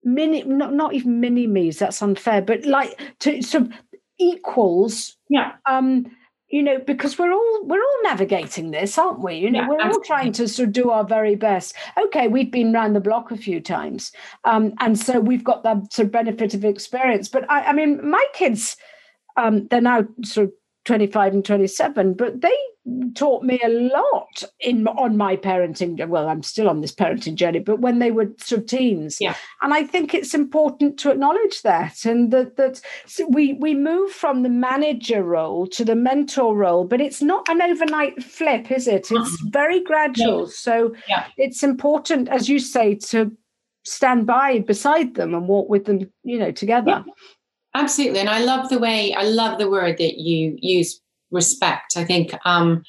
[0.04, 3.74] mini, not, not even mini me's, that's unfair, but like to sort of
[4.20, 5.16] equals.
[5.30, 5.54] Yeah.
[5.66, 6.06] Um,
[6.50, 9.36] you know because we're all we're all navigating this aren't we?
[9.36, 9.98] You know yeah, we're absolutely.
[9.98, 11.76] all trying to sort of do our very best.
[12.04, 14.12] Okay we've been around the block a few times
[14.46, 17.28] um, and so we've got that sort of benefit of experience.
[17.30, 18.78] But i, I mean my kids
[19.38, 20.54] um, they're now sort of
[20.90, 22.58] 25 and 27 but they
[23.14, 27.60] taught me a lot in on my parenting well i'm still on this parenting journey
[27.60, 31.62] but when they were sort of teens yeah and i think it's important to acknowledge
[31.62, 32.82] that and that that
[33.30, 37.62] we we move from the manager role to the mentor role but it's not an
[37.62, 39.50] overnight flip is it it's mm-hmm.
[39.50, 40.52] very gradual yeah.
[40.52, 41.28] so yeah.
[41.38, 43.32] it's important as you say to
[43.86, 47.14] stand by beside them and walk with them you know together yeah.
[47.76, 48.20] Absolutely.
[48.20, 51.00] And I love the way, I love the word that you use,
[51.32, 51.96] respect.
[51.96, 52.84] I think um,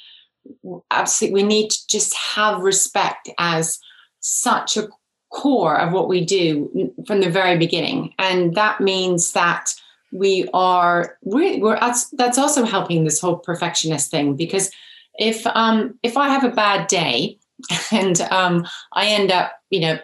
[0.90, 3.78] absolutely we need to just have respect as
[4.20, 4.88] such a
[5.30, 8.14] core of what we do from the very beginning.
[8.18, 9.74] And that means that
[10.12, 14.70] we are really, we're, that's, also helping this whole perfectionist thing because
[15.18, 17.38] if, um, if I have a bad day
[17.92, 19.98] and um, I end up, you know,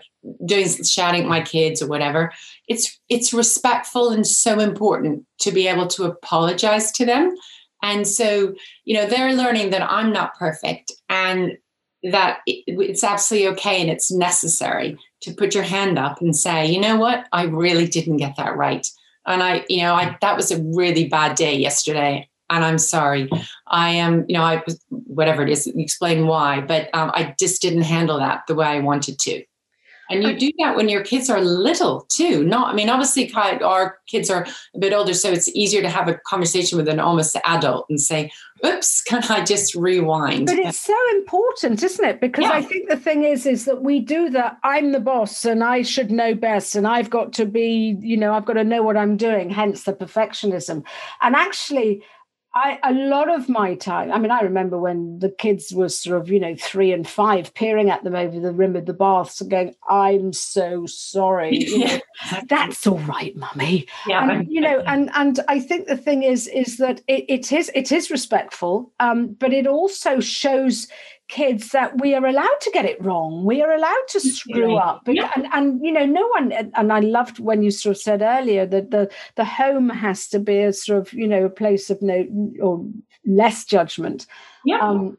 [0.45, 2.33] doing shouting at my kids or whatever
[2.69, 7.35] it's it's respectful and so important to be able to apologize to them.
[7.83, 11.57] And so you know they're learning that i'm not perfect and
[12.03, 16.81] that it's absolutely okay and it's necessary to put your hand up and say you
[16.81, 17.27] know what?
[17.33, 18.87] I really didn't get that right.
[19.27, 23.29] And i you know i that was a really bad day yesterday and i'm sorry.
[23.67, 27.83] I am you know i whatever it is explain why but um, i just didn't
[27.83, 29.45] handle that the way i wanted to
[30.11, 32.45] and you do that when your kids are little too.
[32.45, 36.09] Not, I mean, obviously, our kids are a bit older, so it's easier to have
[36.09, 38.31] a conversation with an almost adult and say,
[38.65, 42.21] "Oops, can I just rewind?" But it's so important, isn't it?
[42.21, 42.53] Because yeah.
[42.53, 44.59] I think the thing is, is that we do that.
[44.63, 48.33] I'm the boss, and I should know best, and I've got to be, you know,
[48.33, 49.51] I've got to know what I'm doing.
[49.51, 50.85] Hence the perfectionism.
[51.23, 52.03] And actually,
[52.57, 56.19] I, a lot of my time, I mean, I remember when the kids were sort
[56.19, 59.43] of, you know, three and five, peering at them over the rim of the baths
[59.43, 61.67] and going, I'm so sorry.
[61.69, 62.01] Know,
[62.49, 63.87] That's all right, mummy.
[64.07, 64.31] Yeah.
[64.31, 67.71] And, you know, and and I think the thing is, is that it, it is
[67.75, 70.89] it is respectful, um, but it also shows
[71.29, 73.45] kids that we are allowed to get it wrong.
[73.45, 75.03] We are allowed to screw up.
[75.07, 75.31] Yeah.
[75.35, 78.67] And, and, you know, no one, and I loved when you sort of said earlier
[78.67, 82.01] that the, the home has to be a sort of, you know, a place of
[82.01, 82.27] no
[82.61, 82.87] or
[83.25, 84.27] less judgment.
[84.65, 84.79] Yeah.
[84.79, 85.19] Um,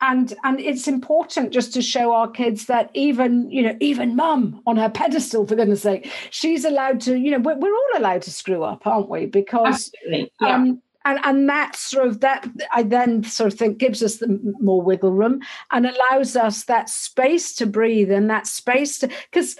[0.00, 4.60] and and it's important just to show our kids that even you know even mum
[4.66, 8.20] on her pedestal for goodness sake she's allowed to you know we're, we're all allowed
[8.20, 10.32] to screw up aren't we because Absolutely.
[10.40, 10.54] Yeah.
[10.56, 14.38] Um, and and that sort of that I then sort of think gives us the
[14.60, 15.40] more wiggle room
[15.70, 19.56] and allows us that space to breathe and that space to because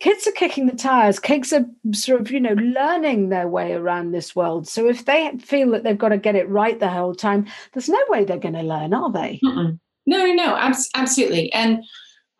[0.00, 1.18] kids are kicking the tires.
[1.18, 4.68] Kids are sort of you know learning their way around this world.
[4.68, 7.88] So if they feel that they've got to get it right the whole time there's
[7.88, 9.40] no way they're going to learn are they?
[9.44, 9.78] Mm-mm.
[10.06, 10.56] no no no
[10.94, 11.52] absolutely.
[11.52, 11.84] And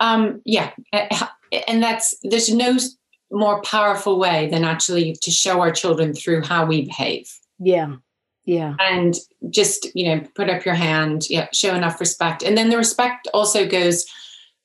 [0.01, 0.73] um yeah
[1.66, 2.77] and that's there's no
[3.31, 7.31] more powerful way than actually to show our children through how we behave.
[7.59, 7.97] Yeah
[8.48, 8.76] yeah.
[8.80, 9.14] And
[9.50, 12.42] just you know put up your hand yeah show enough respect.
[12.42, 14.06] And then the respect also goes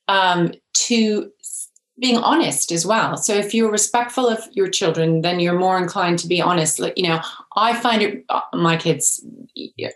[0.07, 0.53] um,
[0.87, 1.29] to
[1.99, 3.17] being honest as well.
[3.17, 6.79] So if you're respectful of your children then you're more inclined to be honest.
[6.79, 7.19] Like you know
[7.57, 9.23] i find it uh, my kids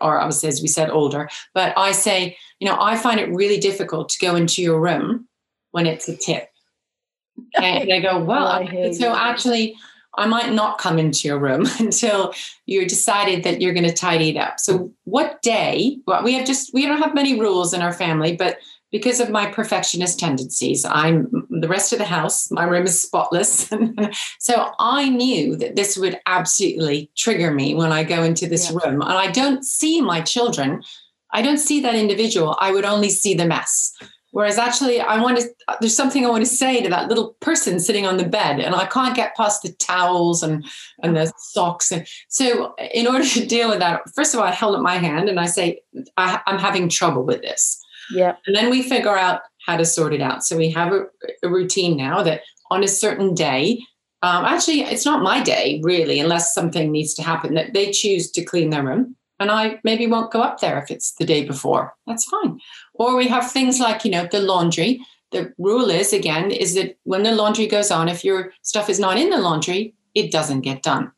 [0.01, 3.57] are obviously as we said older but i say you know i find it really
[3.57, 5.27] difficult to go into your room
[5.71, 6.49] when it's a tip.
[7.55, 9.75] And they go well oh, so actually
[10.17, 12.33] I might not come into your room until
[12.65, 14.59] you decided that you're going to tidy it up.
[14.59, 15.99] So, what day?
[16.05, 18.57] Well, we have just, we don't have many rules in our family, but
[18.91, 23.69] because of my perfectionist tendencies, I'm the rest of the house, my room is spotless.
[24.39, 28.77] so, I knew that this would absolutely trigger me when I go into this yeah.
[28.83, 29.01] room.
[29.01, 30.83] And I don't see my children,
[31.31, 33.93] I don't see that individual, I would only see the mess.
[34.31, 35.47] Whereas actually, I want to,
[35.79, 38.75] there's something I want to say to that little person sitting on the bed, and
[38.75, 40.65] I can't get past the towels and,
[41.01, 41.91] and the socks.
[41.91, 44.97] And so, in order to deal with that, first of all, I held up my
[44.97, 45.81] hand and I say,
[46.17, 47.81] I, am having trouble with this.
[48.11, 48.35] Yeah.
[48.45, 50.43] And then we figure out how to sort it out.
[50.43, 51.05] So, we have a,
[51.43, 53.81] a routine now that on a certain day,
[54.23, 58.29] um, actually, it's not my day really, unless something needs to happen, that they choose
[58.31, 61.45] to clean their room and I maybe won't go up there if it's the day
[61.45, 61.93] before.
[62.07, 62.59] That's fine.
[62.97, 65.01] Or we have things like, you know, the laundry.
[65.31, 68.99] The rule is, again, is that when the laundry goes on, if your stuff is
[68.99, 71.11] not in the laundry, it doesn't get done.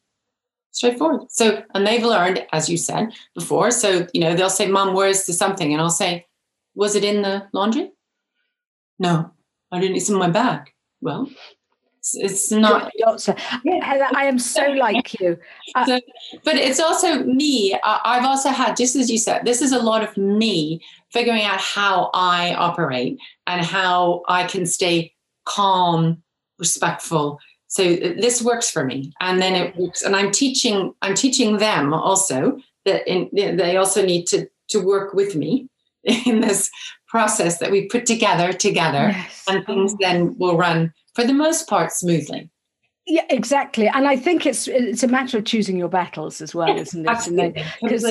[0.71, 1.31] Straightforward.
[1.31, 3.71] So, and they've learned, as you said before.
[3.71, 5.73] So, you know, they'll say, Mom, where's the something?
[5.73, 6.25] And I'll say,
[6.75, 7.91] Was it in the laundry?
[8.99, 9.31] No,
[9.71, 9.97] I didn't.
[9.97, 10.71] It's in my bag.
[11.01, 11.29] Well,
[12.13, 13.35] it's not doctor.
[13.67, 15.37] I am so like you.
[15.75, 15.99] Uh, so,
[16.43, 17.77] but it's also me.
[17.83, 20.81] I've also had, just as you said, this is a lot of me
[21.11, 25.13] figuring out how I operate and how I can stay
[25.45, 26.21] calm,
[26.57, 27.39] respectful.
[27.67, 30.01] So this works for me, and then it works.
[30.01, 30.93] And I'm teaching.
[31.01, 35.67] I'm teaching them also that in, they also need to to work with me
[36.03, 36.69] in this
[37.07, 39.43] process that we put together together, yes.
[39.47, 42.49] and things then will run for the most part smoothly.
[43.09, 43.87] Yeah, exactly.
[43.87, 47.55] And I think it's it's a matter of choosing your battles as well, isn't it?
[47.81, 48.05] Because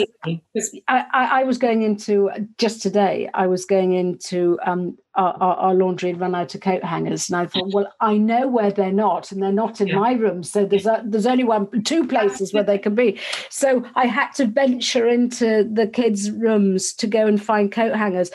[0.89, 6.11] I, I, was going into just today, I was going into um, our, our, laundry
[6.11, 9.31] and run out of coat hangers, and I thought, well, I know where they're not,
[9.31, 9.99] and they're not in yeah.
[9.99, 10.43] my room.
[10.43, 13.21] So there's a, there's only one, two places where they can be.
[13.51, 18.33] So I had to venture into the kids' rooms to go and find coat hangers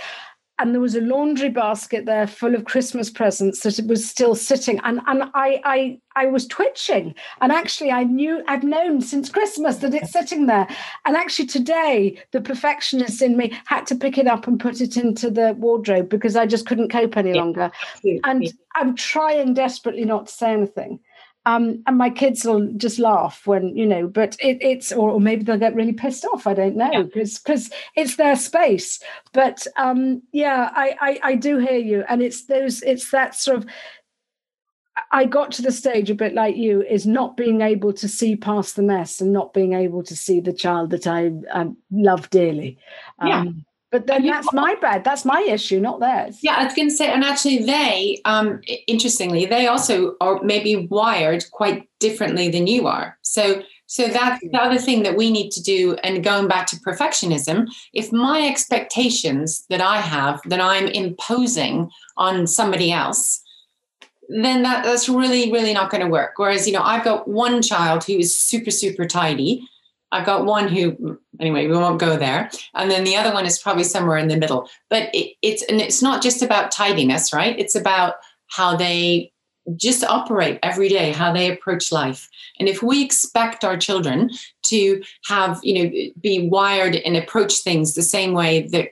[0.64, 4.34] and there was a laundry basket there full of Christmas presents that it was still
[4.34, 4.80] sitting.
[4.86, 7.16] And, and I, I, I was twitching.
[7.42, 10.66] And actually, I knew, I've known since Christmas that it's sitting there.
[11.04, 14.96] And actually, today, the perfectionist in me had to pick it up and put it
[14.96, 17.70] into the wardrobe because I just couldn't cope any longer.
[18.24, 21.02] And I'm trying desperately not to say anything.
[21.46, 25.20] Um, and my kids will just laugh when you know but it, it's or, or,
[25.20, 27.40] maybe they'll get really pissed off i don't know because yeah.
[27.44, 29.02] because it's their space
[29.34, 33.58] but um, yeah I, I i do hear you and it's those it's that sort
[33.58, 33.66] of
[35.12, 38.36] I got to the stage a bit like you is not being able to see
[38.36, 42.30] past the mess and not being able to see the child that I, I love
[42.30, 42.78] dearly.
[43.20, 43.44] Um, yeah.
[43.94, 45.04] But then that's my bad.
[45.04, 46.40] That's my issue, not theirs.
[46.42, 50.88] Yeah, I was going to say, and actually, they, um, interestingly, they also are maybe
[50.88, 53.20] wired quite differently than you are.
[53.22, 55.96] So, so that's the other thing that we need to do.
[56.04, 62.48] And going back to perfectionism, if my expectations that I have that I'm imposing on
[62.48, 63.44] somebody else,
[64.28, 66.32] then that, that's really, really not going to work.
[66.38, 69.70] Whereas, you know, I've got one child who is super, super tidy
[70.14, 72.50] I've got one who, anyway, we won't go there.
[72.76, 74.70] And then the other one is probably somewhere in the middle.
[74.90, 77.58] But it, it's, and it's not just about tidiness, right?
[77.58, 78.16] It's about
[78.48, 79.32] how they
[79.76, 82.30] just operate every day, how they approach life.
[82.60, 84.30] And if we expect our children
[84.66, 88.90] to have, you know, be wired and approach things the same way that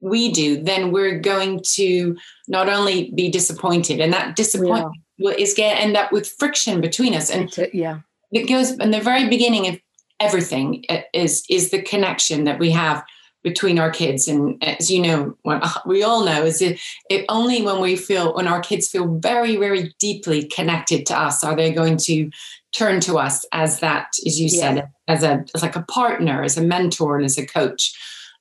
[0.00, 2.16] we do, then we're going to
[2.48, 5.30] not only be disappointed, and that disappointment yeah.
[5.38, 7.30] is going to end up with friction between us.
[7.30, 8.00] And yeah,
[8.32, 9.78] it goes in the very beginning of
[10.22, 13.04] everything is is the connection that we have
[13.42, 14.28] between our kids.
[14.28, 16.80] And as you know what we all know is it,
[17.10, 21.42] it only when we feel when our kids feel very very deeply connected to us
[21.42, 22.30] are they going to
[22.72, 26.56] turn to us as that as you said as a as like a partner as
[26.56, 27.94] a mentor and as a coach.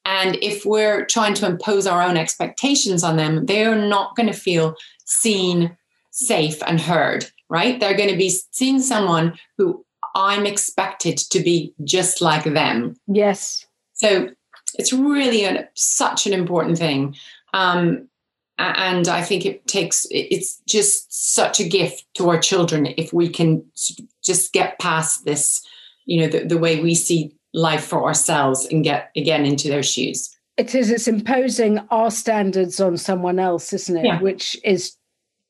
[0.03, 4.33] And if we're trying to impose our own expectations on them they're not going to
[4.33, 5.77] feel seen
[6.11, 7.81] safe and heard right?
[7.81, 12.95] They're going to be seeing someone who I'm expected to be just like them.
[13.07, 13.65] Yes.
[13.93, 14.29] So
[14.75, 17.15] it's really such an important thing.
[17.53, 18.07] Um,
[18.57, 23.29] and I think it takes, it's just such a gift to our children if we
[23.29, 23.63] can
[24.23, 25.65] just get past this,
[26.05, 29.83] you know, the, the way we see life for ourselves and get again into their
[29.83, 30.35] shoes.
[30.57, 34.05] It is, it's imposing our standards on someone else, isn't it?
[34.05, 34.21] Yeah.
[34.21, 34.95] Which is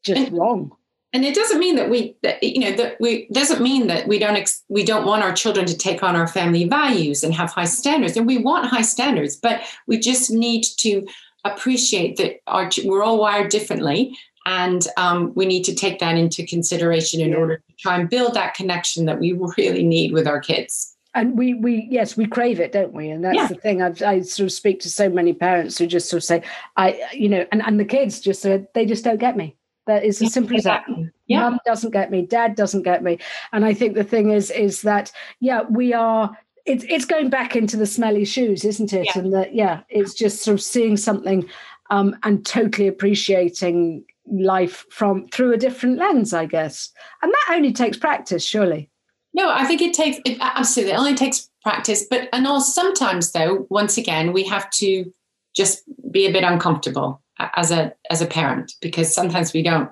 [0.04, 0.71] just wrong
[1.13, 4.19] and it doesn't mean that we that, you know that we doesn't mean that we
[4.19, 7.52] don't ex, we don't want our children to take on our family values and have
[7.52, 11.06] high standards and we want high standards but we just need to
[11.43, 16.45] appreciate that our we're all wired differently and um, we need to take that into
[16.45, 20.39] consideration in order to try and build that connection that we really need with our
[20.39, 20.95] kids.
[21.14, 23.09] And we we yes we crave it don't we?
[23.09, 23.47] And that's yeah.
[23.47, 26.24] the thing I've, i sort of speak to so many parents who just sort of
[26.24, 26.41] say
[26.78, 29.57] i you know and, and the kids just said they just don't get me
[29.88, 30.86] that is as simple as that.
[31.27, 31.41] Yeah.
[31.41, 33.19] Mum doesn't get me, dad doesn't get me.
[33.51, 37.55] And I think the thing is, is that, yeah, we are it's it's going back
[37.55, 39.05] into the smelly shoes, isn't it?
[39.05, 39.19] Yeah.
[39.19, 41.47] And that yeah, it's just sort of seeing something
[41.89, 46.91] um, and totally appreciating life from through a different lens, I guess.
[47.21, 48.89] And that only takes practice, surely.
[49.34, 50.93] No, I think it takes it absolutely.
[50.93, 55.11] It only takes practice, but and also sometimes though, once again, we have to
[55.53, 57.21] just be a bit uncomfortable
[57.56, 59.89] as a as a parent because sometimes we don't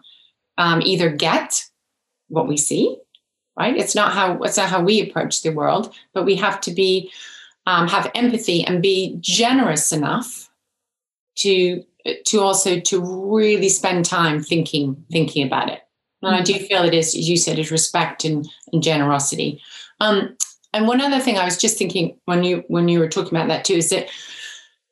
[0.58, 1.64] um, either get
[2.28, 2.98] what we see,
[3.58, 3.76] right?
[3.76, 7.12] It's not how it's not how we approach the world, but we have to be
[7.66, 10.50] um, have empathy and be generous enough
[11.38, 11.84] to
[12.26, 15.82] to also to really spend time thinking thinking about it.
[16.22, 16.66] And I do mm-hmm.
[16.66, 19.62] feel it is, as you said, is respect and, and generosity.
[20.02, 20.36] Um,
[20.74, 23.48] and one other thing I was just thinking when you when you were talking about
[23.48, 24.10] that too is that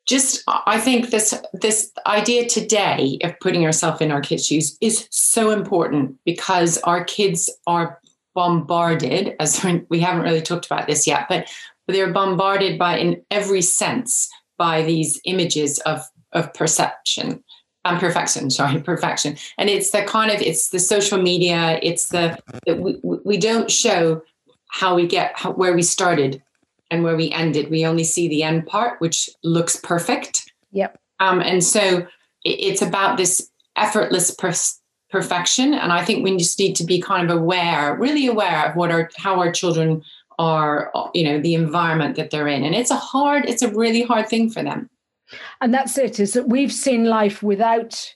[0.08, 5.08] just I think this this idea today of putting ourselves in our kids' shoes is
[5.12, 8.00] so important because our kids are
[8.34, 11.48] bombarded as we haven't really talked about this yet, but
[11.88, 16.02] they're bombarded by in every sense by these images of
[16.32, 17.44] of perception
[17.84, 19.36] and perfection sorry perfection.
[19.58, 24.22] And it's the kind of it's the social media it's the, we, we don't show
[24.70, 26.42] how we get where we started
[26.90, 30.52] and where we ended we only see the end part which looks perfect.
[30.72, 31.00] Yep.
[31.20, 32.06] Um, and so
[32.44, 34.54] it's about this effortless per-
[35.10, 38.76] perfection and i think we just need to be kind of aware really aware of
[38.76, 40.04] what our how our children
[40.40, 42.64] are you know the environment that they're in.
[42.64, 44.90] And it's a hard it's a really hard thing for them.
[45.62, 48.16] And that's it is that we've seen life without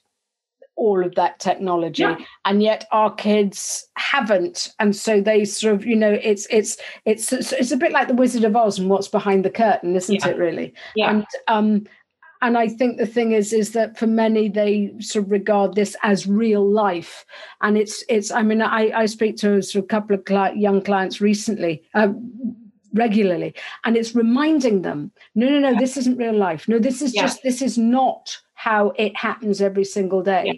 [0.75, 2.17] all of that technology yeah.
[2.45, 7.31] and yet our kids haven't and so they sort of you know it's it's it's
[7.31, 10.27] it's a bit like the wizard of oz and what's behind the curtain isn't yeah.
[10.27, 11.09] it really yeah.
[11.09, 11.85] and um
[12.41, 15.95] and i think the thing is is that for many they sort of regard this
[16.03, 17.25] as real life
[17.61, 20.59] and it's it's i mean i i speak to a, sort of couple of cli-
[20.59, 22.09] young clients recently uh,
[22.93, 23.53] regularly
[23.85, 27.21] and it's reminding them no no no this isn't real life no this is yeah.
[27.21, 30.53] just this is not how it happens every single day yeah.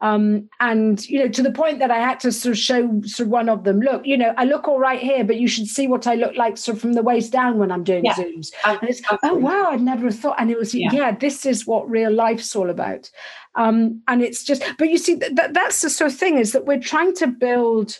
[0.00, 3.26] Um, and you know, to the point that I had to sort of show sort
[3.26, 5.66] of one of them, look, you know, I look all right here, but you should
[5.66, 8.14] see what I look like sort of from the waist down when I'm doing yeah.
[8.14, 8.52] zooms.
[8.64, 10.36] And it's oh wow, I'd never thought.
[10.38, 10.90] And it was yeah.
[10.92, 11.16] yeah.
[11.16, 13.10] this is what real life's all about.
[13.56, 16.66] Um, and it's just, but you see, that that's the sort of thing is that
[16.66, 17.98] we're trying to build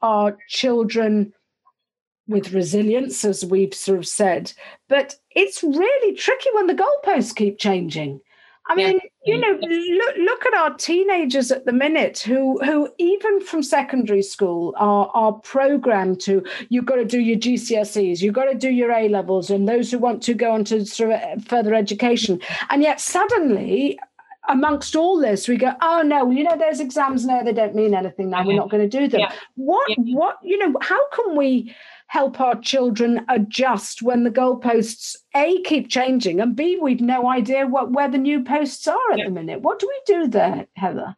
[0.00, 1.34] our children
[2.26, 4.50] with resilience, as we've sort of said.
[4.88, 8.22] But it's really tricky when the goalposts keep changing.
[8.66, 9.34] I mean, yeah.
[9.34, 14.22] you know, look look at our teenagers at the minute who who even from secondary
[14.22, 18.70] school are are programmed to you've got to do your GCSEs, you've got to do
[18.70, 21.74] your A levels, and those who want to go on to sort of uh, further
[21.74, 22.40] education,
[22.70, 23.98] and yet suddenly
[24.48, 27.94] amongst all this, we go, oh no, you know, there's exams now, they don't mean
[27.94, 28.46] anything now.
[28.46, 29.20] We're not going to do them.
[29.20, 29.32] Yeah.
[29.54, 30.14] What, yeah.
[30.14, 31.74] what, you know, how can we
[32.08, 37.66] help our children adjust when the goalposts a keep changing and b we've no idea
[37.66, 39.24] what where the new posts are at yeah.
[39.24, 39.62] the minute?
[39.62, 41.16] What do we do there, Heather?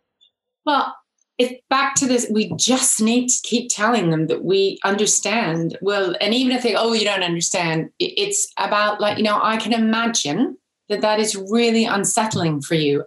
[0.65, 0.95] Well,
[1.39, 2.27] it's back to this.
[2.31, 5.77] We just need to keep telling them that we understand.
[5.83, 9.59] Well, and even if they, oh, you don't understand, it's about like you know, I
[9.59, 10.57] can imagine
[10.89, 13.05] that that is really unsettling for you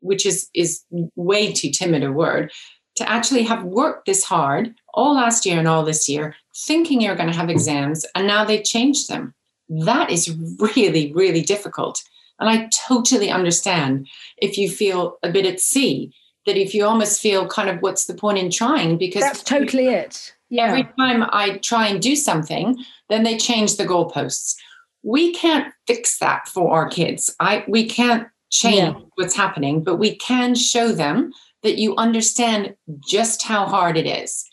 [0.00, 0.82] which is is
[1.16, 2.52] way too timid a word,
[2.96, 6.34] to actually have worked this hard all last year and all this year,
[6.64, 9.34] thinking you're going to have exams, and now they've changed them.
[9.68, 12.02] That is really, really difficult.
[12.38, 16.12] And I totally understand if you feel a bit at sea,
[16.46, 18.98] that if you almost feel kind of what's the point in trying?
[18.98, 20.32] Because that's totally it.
[20.48, 20.66] Yeah.
[20.66, 22.76] Every time I try and do something,
[23.08, 24.54] then they change the goalposts.
[25.02, 27.34] We can't fix that for our kids.
[27.40, 29.00] I we can't change yeah.
[29.16, 31.32] what's happening, but we can show them
[31.62, 32.76] that you understand
[33.08, 34.45] just how hard it is.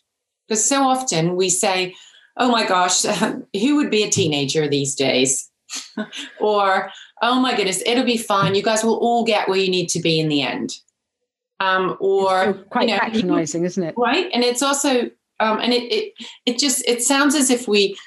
[0.47, 1.95] Because so often we say,
[2.37, 3.03] oh my gosh,
[3.53, 5.49] who would be a teenager these days?
[6.39, 6.91] or,
[7.21, 8.55] oh my goodness, it'll be fine.
[8.55, 10.77] You guys will all get where you need to be in the end.
[11.59, 13.95] Um, or quite you know, patronizing, isn't it?
[13.97, 14.29] Right.
[14.33, 16.13] And it's also, um, and it, it,
[16.45, 17.97] it just, it sounds as if we,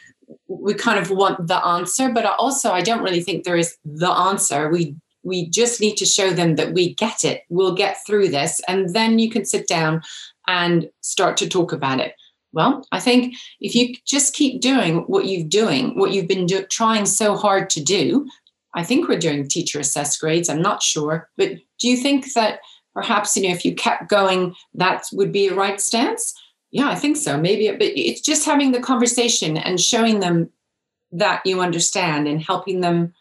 [0.49, 4.11] we kind of want the answer, but also I don't really think there is the
[4.11, 4.68] answer.
[4.68, 7.43] We we just need to show them that we get it.
[7.49, 8.61] We'll get through this.
[8.68, 10.03] And then you can sit down
[10.47, 12.14] and start to talk about it.
[12.57, 16.64] Well, I think if you just keep doing what you've doing, what you've been do-
[16.64, 18.26] trying so hard to do,
[18.74, 20.48] I think we're doing teacher assessed grades.
[20.48, 22.61] I'm not sure, but do you think that
[22.94, 26.34] perhaps you know if you kept going, that would be a right stance?
[26.70, 27.38] Yeah, I think so.
[27.38, 30.48] Maybe, but it's just having the conversation and showing them
[31.12, 33.12] that you understand and helping them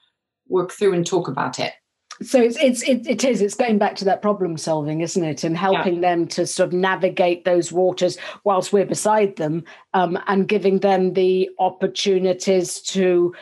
[0.48, 1.74] work through and talk about it
[2.22, 5.44] so it's it's it, it is it's going back to that problem solving isn't it
[5.44, 6.02] and helping yeah.
[6.02, 9.64] them to sort of navigate those waters whilst we're beside them
[9.94, 13.34] um, and giving them the opportunities to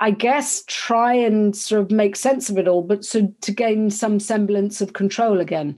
[0.00, 3.90] I guess, try and sort of make sense of it all, but so to gain
[3.90, 5.76] some semblance of control again.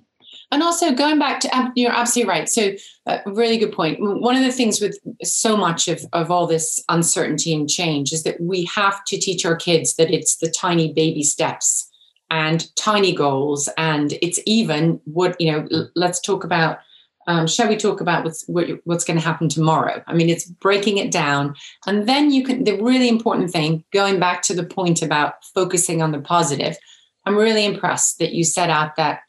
[0.53, 2.49] And also going back to, you're absolutely right.
[2.49, 2.73] So,
[3.07, 3.99] a uh, really good point.
[4.01, 8.25] One of the things with so much of, of all this uncertainty and change is
[8.25, 11.90] that we have to teach our kids that it's the tiny baby steps
[12.31, 13.69] and tiny goals.
[13.77, 16.79] And it's even what, you know, let's talk about
[17.27, 18.45] um, shall we talk about what's
[18.85, 20.03] what's going to happen tomorrow?
[20.07, 21.55] I mean it's breaking it down.
[21.87, 26.03] And then you can the really important thing going back to the point about focusing
[26.03, 26.77] on the positive
[27.27, 29.21] i'm really impressed that you set out that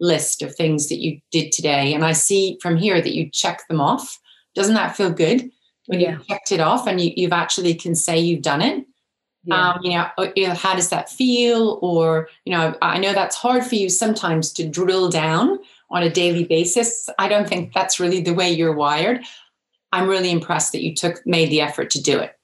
[0.00, 1.94] list of things that you did today.
[1.94, 4.20] And i see from here that you check them off.
[4.54, 5.50] Doesn't that feel good?
[5.86, 6.18] When yeah.
[6.18, 8.84] you checked it off and you, you've actually can say you've done it
[9.48, 9.72] yeah.
[9.72, 11.78] Um, you know, uh, how does that feel?
[11.80, 15.58] Or, you know, I know that's hard for you sometimes to drill down
[15.90, 17.08] on a daily basis.
[17.18, 19.22] I don't think that's really the way you're wired.
[19.92, 22.38] I'm really impressed that you took made the effort to do it.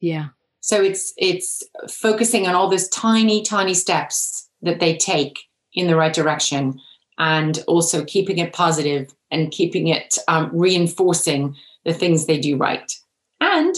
[0.00, 0.28] Yeah.
[0.60, 5.96] So it's it's focusing on all those tiny tiny steps that they take in the
[5.96, 6.78] right direction
[7.18, 12.92] and also keeping it positive and keeping it um, reinforcing the things they do right
[13.40, 13.76] and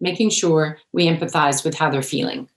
[0.00, 2.48] making sure we empathize with how they're feeling.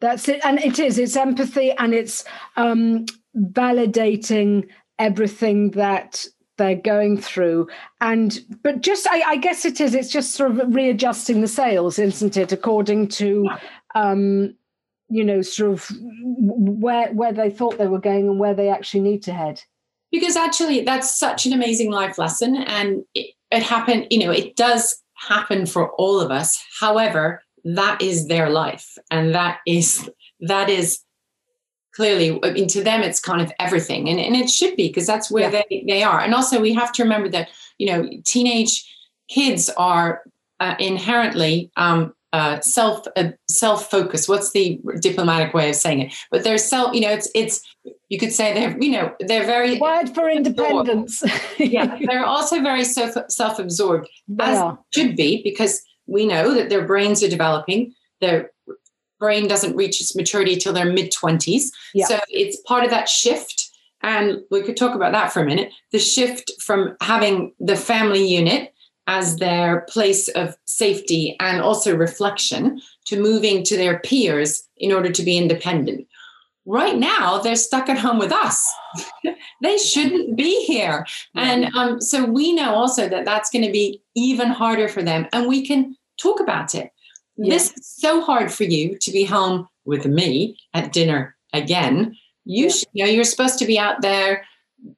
[0.00, 2.24] That's it and it is it's empathy and it's
[2.56, 3.06] um,
[3.36, 6.26] validating everything that
[6.58, 7.68] they're going through.
[8.00, 11.98] And but just I, I, guess it is it's just sort of readjusting the sails
[11.98, 13.48] isn't it according to
[13.94, 14.54] um
[15.08, 15.90] you know sort of
[16.22, 19.62] where where they thought they were going and where they actually need to head.
[20.10, 24.56] Because actually that's such an amazing life lesson and it, it happened you know it
[24.56, 26.62] does happen for all of us.
[26.80, 28.98] However that is their life.
[29.10, 30.10] And that is
[30.40, 31.00] that is
[31.94, 34.08] clearly i mean to them it's kind of everything.
[34.08, 35.62] And, and it should be because that's where yeah.
[35.68, 36.20] they, they are.
[36.20, 37.48] And also we have to remember that
[37.78, 38.88] you know teenage
[39.28, 40.22] kids are
[40.60, 44.28] uh, inherently um, uh, self uh, self focused.
[44.28, 46.14] What's the diplomatic way of saying it?
[46.30, 46.94] But they're self.
[46.94, 47.62] You know, it's it's.
[48.08, 51.22] You could say they're you know they're very word for independence.
[51.58, 54.08] yeah, they're also very self self absorbed
[54.40, 54.76] as yeah.
[54.94, 57.94] should be because we know that their brains are developing.
[58.20, 58.50] Their
[59.22, 61.68] brain doesn't reach its maturity till their mid 20s.
[61.94, 62.06] Yeah.
[62.06, 63.70] So it's part of that shift.
[64.02, 65.70] And we could talk about that for a minute.
[65.92, 68.74] The shift from having the family unit
[69.06, 75.10] as their place of safety and also reflection to moving to their peers in order
[75.10, 76.06] to be independent.
[76.64, 78.72] Right now, they're stuck at home with us.
[79.62, 81.04] they shouldn't be here.
[81.34, 85.26] And um, so we know also that that's going to be even harder for them.
[85.32, 86.92] And we can talk about it.
[87.36, 87.54] Yeah.
[87.54, 92.16] This is so hard for you to be home with me at dinner again.
[92.44, 92.70] You, yeah.
[92.70, 94.44] should, you know, you're supposed to be out there,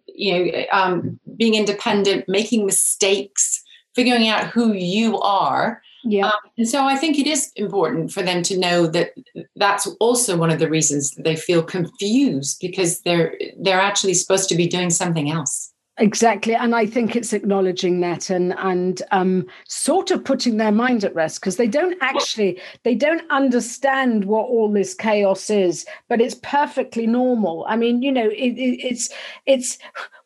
[0.06, 3.63] you know, um, being independent, making mistakes,
[3.94, 5.82] figuring out who you are.
[6.04, 6.26] Yeah.
[6.26, 9.12] Um, and so I think it is important for them to know that
[9.56, 14.54] that's also one of the reasons they feel confused because they're they're actually supposed to
[14.54, 15.73] be doing something else.
[15.98, 21.04] Exactly, and I think it's acknowledging that and and um, sort of putting their mind
[21.04, 26.20] at rest because they don't actually they don't understand what all this chaos is, but
[26.20, 27.64] it's perfectly normal.
[27.68, 29.08] I mean, you know, it, it, it's
[29.46, 29.78] it's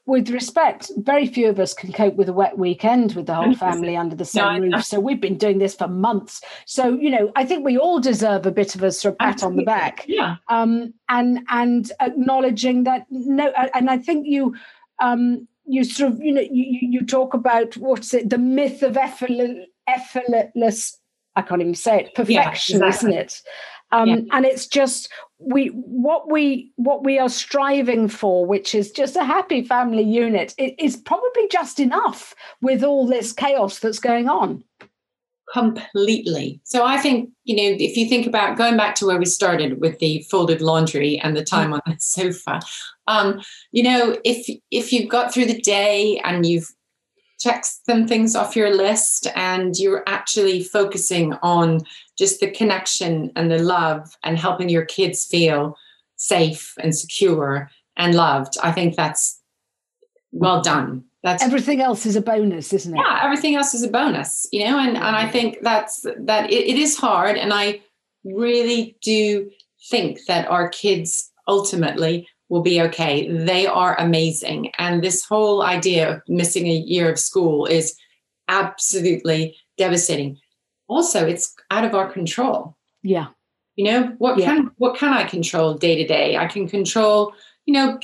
[0.07, 3.55] with respect, very few of us can cope with a wet weekend with the whole
[3.67, 4.87] family under the same no, roof.
[4.87, 6.41] So we've been doing this for months.
[6.65, 9.35] So you know, I think we all deserve a bit of a sort of pat
[9.35, 9.53] Absolutely.
[9.53, 10.05] on the back.
[10.09, 10.37] Yeah.
[10.49, 14.57] Um, and and acknowledging that no, and I think you
[14.99, 18.97] um you sort of you know you, you talk about what's it the myth of
[18.97, 20.99] effortless, effortless
[21.37, 23.11] I can't even say it perfection, yeah, exactly.
[23.11, 23.43] isn't it?
[23.91, 24.17] Um, yeah.
[24.33, 25.09] And it's just
[25.39, 30.55] we what we what we are striving for, which is just a happy family unit,
[30.59, 34.65] it is probably just enough with all this chaos that's going on
[35.53, 36.61] completely.
[36.65, 39.81] So i think you know if you think about going back to where we started
[39.81, 42.61] with the folded laundry and the time on the sofa
[43.07, 43.41] um
[43.73, 46.69] you know if if you've got through the day and you've
[47.41, 51.81] checked some things off your list and you're actually focusing on
[52.19, 55.77] just the connection and the love and helping your kids feel
[56.17, 59.41] safe and secure and loved i think that's
[60.33, 63.01] well done that's everything else is a bonus isn't it?
[63.05, 66.67] Yeah everything else is a bonus you know and and i think that's that it,
[66.67, 67.81] it is hard and i
[68.25, 69.51] really do
[69.91, 73.31] think that our kids ultimately will be okay.
[73.31, 77.97] They are amazing and this whole idea of missing a year of school is
[78.49, 80.39] absolutely devastating.
[80.89, 82.77] Also it's out of our control.
[83.03, 83.29] Yeah.
[83.77, 84.47] You know what yeah.
[84.47, 86.37] can what can i control day to day?
[86.37, 87.33] I can control
[87.67, 87.99] you know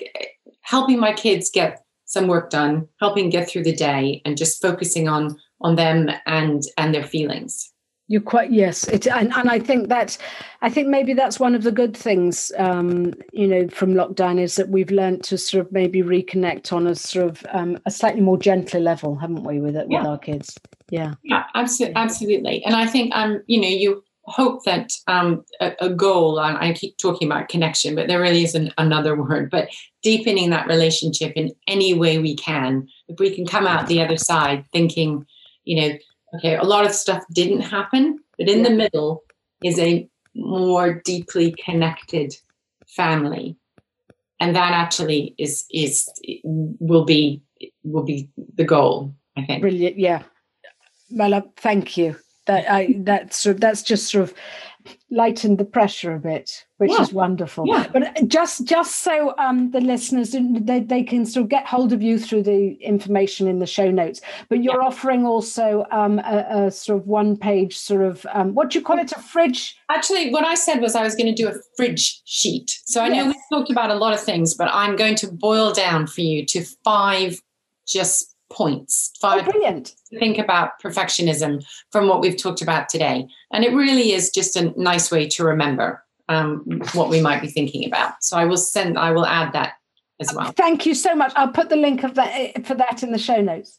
[0.61, 5.09] helping my kids get some work done, helping get through the day and just focusing
[5.09, 7.70] on on them and and their feelings.
[8.07, 10.18] You're quite yes, it and, and I think that
[10.61, 14.57] I think maybe that's one of the good things, um, you know, from lockdown is
[14.57, 18.20] that we've learned to sort of maybe reconnect on a sort of um, a slightly
[18.20, 20.00] more gentler level, haven't we, with it yeah.
[20.00, 20.55] with our kids?
[20.90, 22.64] Yeah, yeah, absolutely, absolutely.
[22.66, 26.39] And I think um, you know, you hope that um, a, a goal.
[26.39, 29.51] I keep talking about connection, but there really isn't another word.
[29.51, 29.68] But
[30.03, 34.16] deepening that relationship in any way we can, if we can come out the other
[34.16, 35.27] side thinking,
[35.64, 35.99] you know
[36.35, 39.22] Okay, a lot of stuff didn't happen, but in the middle
[39.62, 42.35] is a more deeply connected
[42.89, 43.57] family.
[44.41, 46.09] And that actually is is
[46.43, 47.41] will be
[47.85, 49.62] will be the goal, I think.
[49.62, 49.99] Brilliant.
[49.99, 50.22] Yeah.
[51.11, 52.16] Well, thank you.
[52.47, 54.34] That I that's that's just sort of
[55.11, 57.01] lightened the pressure a bit which yeah.
[57.01, 57.86] is wonderful yeah.
[57.92, 62.03] but just just so um, the listeners they, they can sort of get hold of
[62.03, 64.86] you through the information in the show notes but you're yeah.
[64.86, 68.84] offering also um, a, a, sort of one page sort of um, what do you
[68.84, 71.55] call it a fridge actually what i said was i was going to do a
[71.76, 73.16] fridge sheet so i yes.
[73.16, 76.20] know we've talked about a lot of things but i'm going to boil down for
[76.20, 77.40] you to five
[77.86, 79.12] just points.
[79.20, 79.94] Five oh, brilliant.
[80.11, 83.26] To think about perfectionism from what we've talked about today.
[83.52, 87.48] And it really is just a nice way to remember um, what we might be
[87.48, 88.22] thinking about.
[88.22, 89.74] So I will send, I will add that
[90.20, 90.52] as well.
[90.52, 91.32] Thank you so much.
[91.36, 93.78] I'll put the link of that eh, for that in the show notes.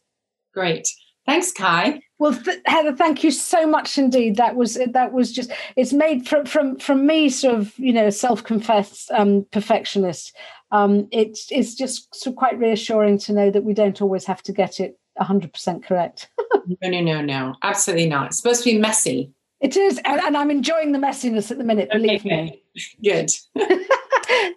[0.54, 0.88] Great.
[1.26, 2.02] Thanks, Kai.
[2.20, 4.36] Well, th- Heather, thank you so much indeed.
[4.36, 8.10] That was that was just it's made from from from me, sort of you know,
[8.10, 10.36] self-confessed um, perfectionist
[10.72, 14.42] um, it's it's just sort of quite reassuring to know that we don't always have
[14.44, 16.30] to get it 100% correct.
[16.82, 18.28] no, no, no, no, absolutely not.
[18.28, 19.32] It's supposed to be messy.
[19.62, 21.90] It is, and, and I'm enjoying the messiness at the minute.
[21.92, 22.62] Believe okay.
[22.76, 22.90] me.
[23.04, 23.32] Good.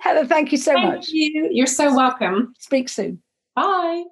[0.01, 1.09] Heather, thank you so thank much.
[1.09, 1.49] You.
[1.53, 2.55] You're so welcome.
[2.59, 3.23] Speak soon.
[3.55, 4.05] Bye.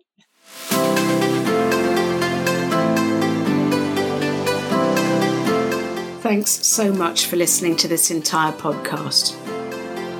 [6.22, 9.45] Thanks so much for listening to this entire podcast.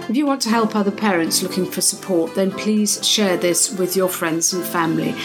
[0.09, 3.97] If you want to help other parents looking for support, then please share this with
[3.97, 5.17] your friends and family.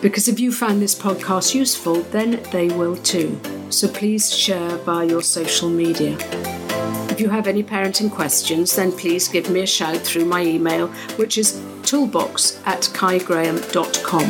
[0.00, 3.38] Because if you found this podcast useful, then they will too.
[3.68, 6.16] So please share via your social media.
[7.10, 10.88] If you have any parenting questions, then please give me a shout through my email,
[11.16, 14.24] which is toolbox at kaigraham.com.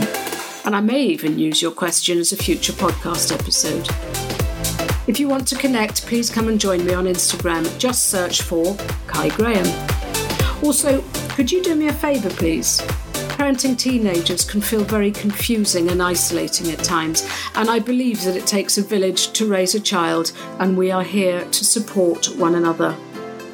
[0.65, 4.34] And I may even use your question as a future podcast episode.
[5.07, 7.79] If you want to connect, please come and join me on Instagram.
[7.79, 8.75] Just search for
[9.07, 9.67] Kai Graham.
[10.63, 12.81] Also, could you do me a favour, please?
[13.37, 18.47] Parenting teenagers can feel very confusing and isolating at times, and I believe that it
[18.47, 22.97] takes a village to raise a child, and we are here to support one another.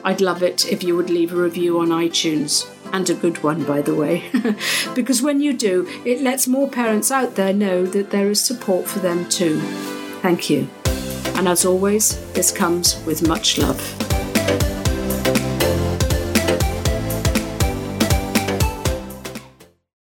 [0.04, 3.64] I'd love it if you would leave a review on iTunes, and a good one,
[3.64, 4.30] by the way,
[4.94, 8.86] because when you do, it lets more parents out there know that there is support
[8.86, 9.58] for them too.
[10.20, 10.68] Thank you.
[11.36, 14.09] And as always, this comes with much love.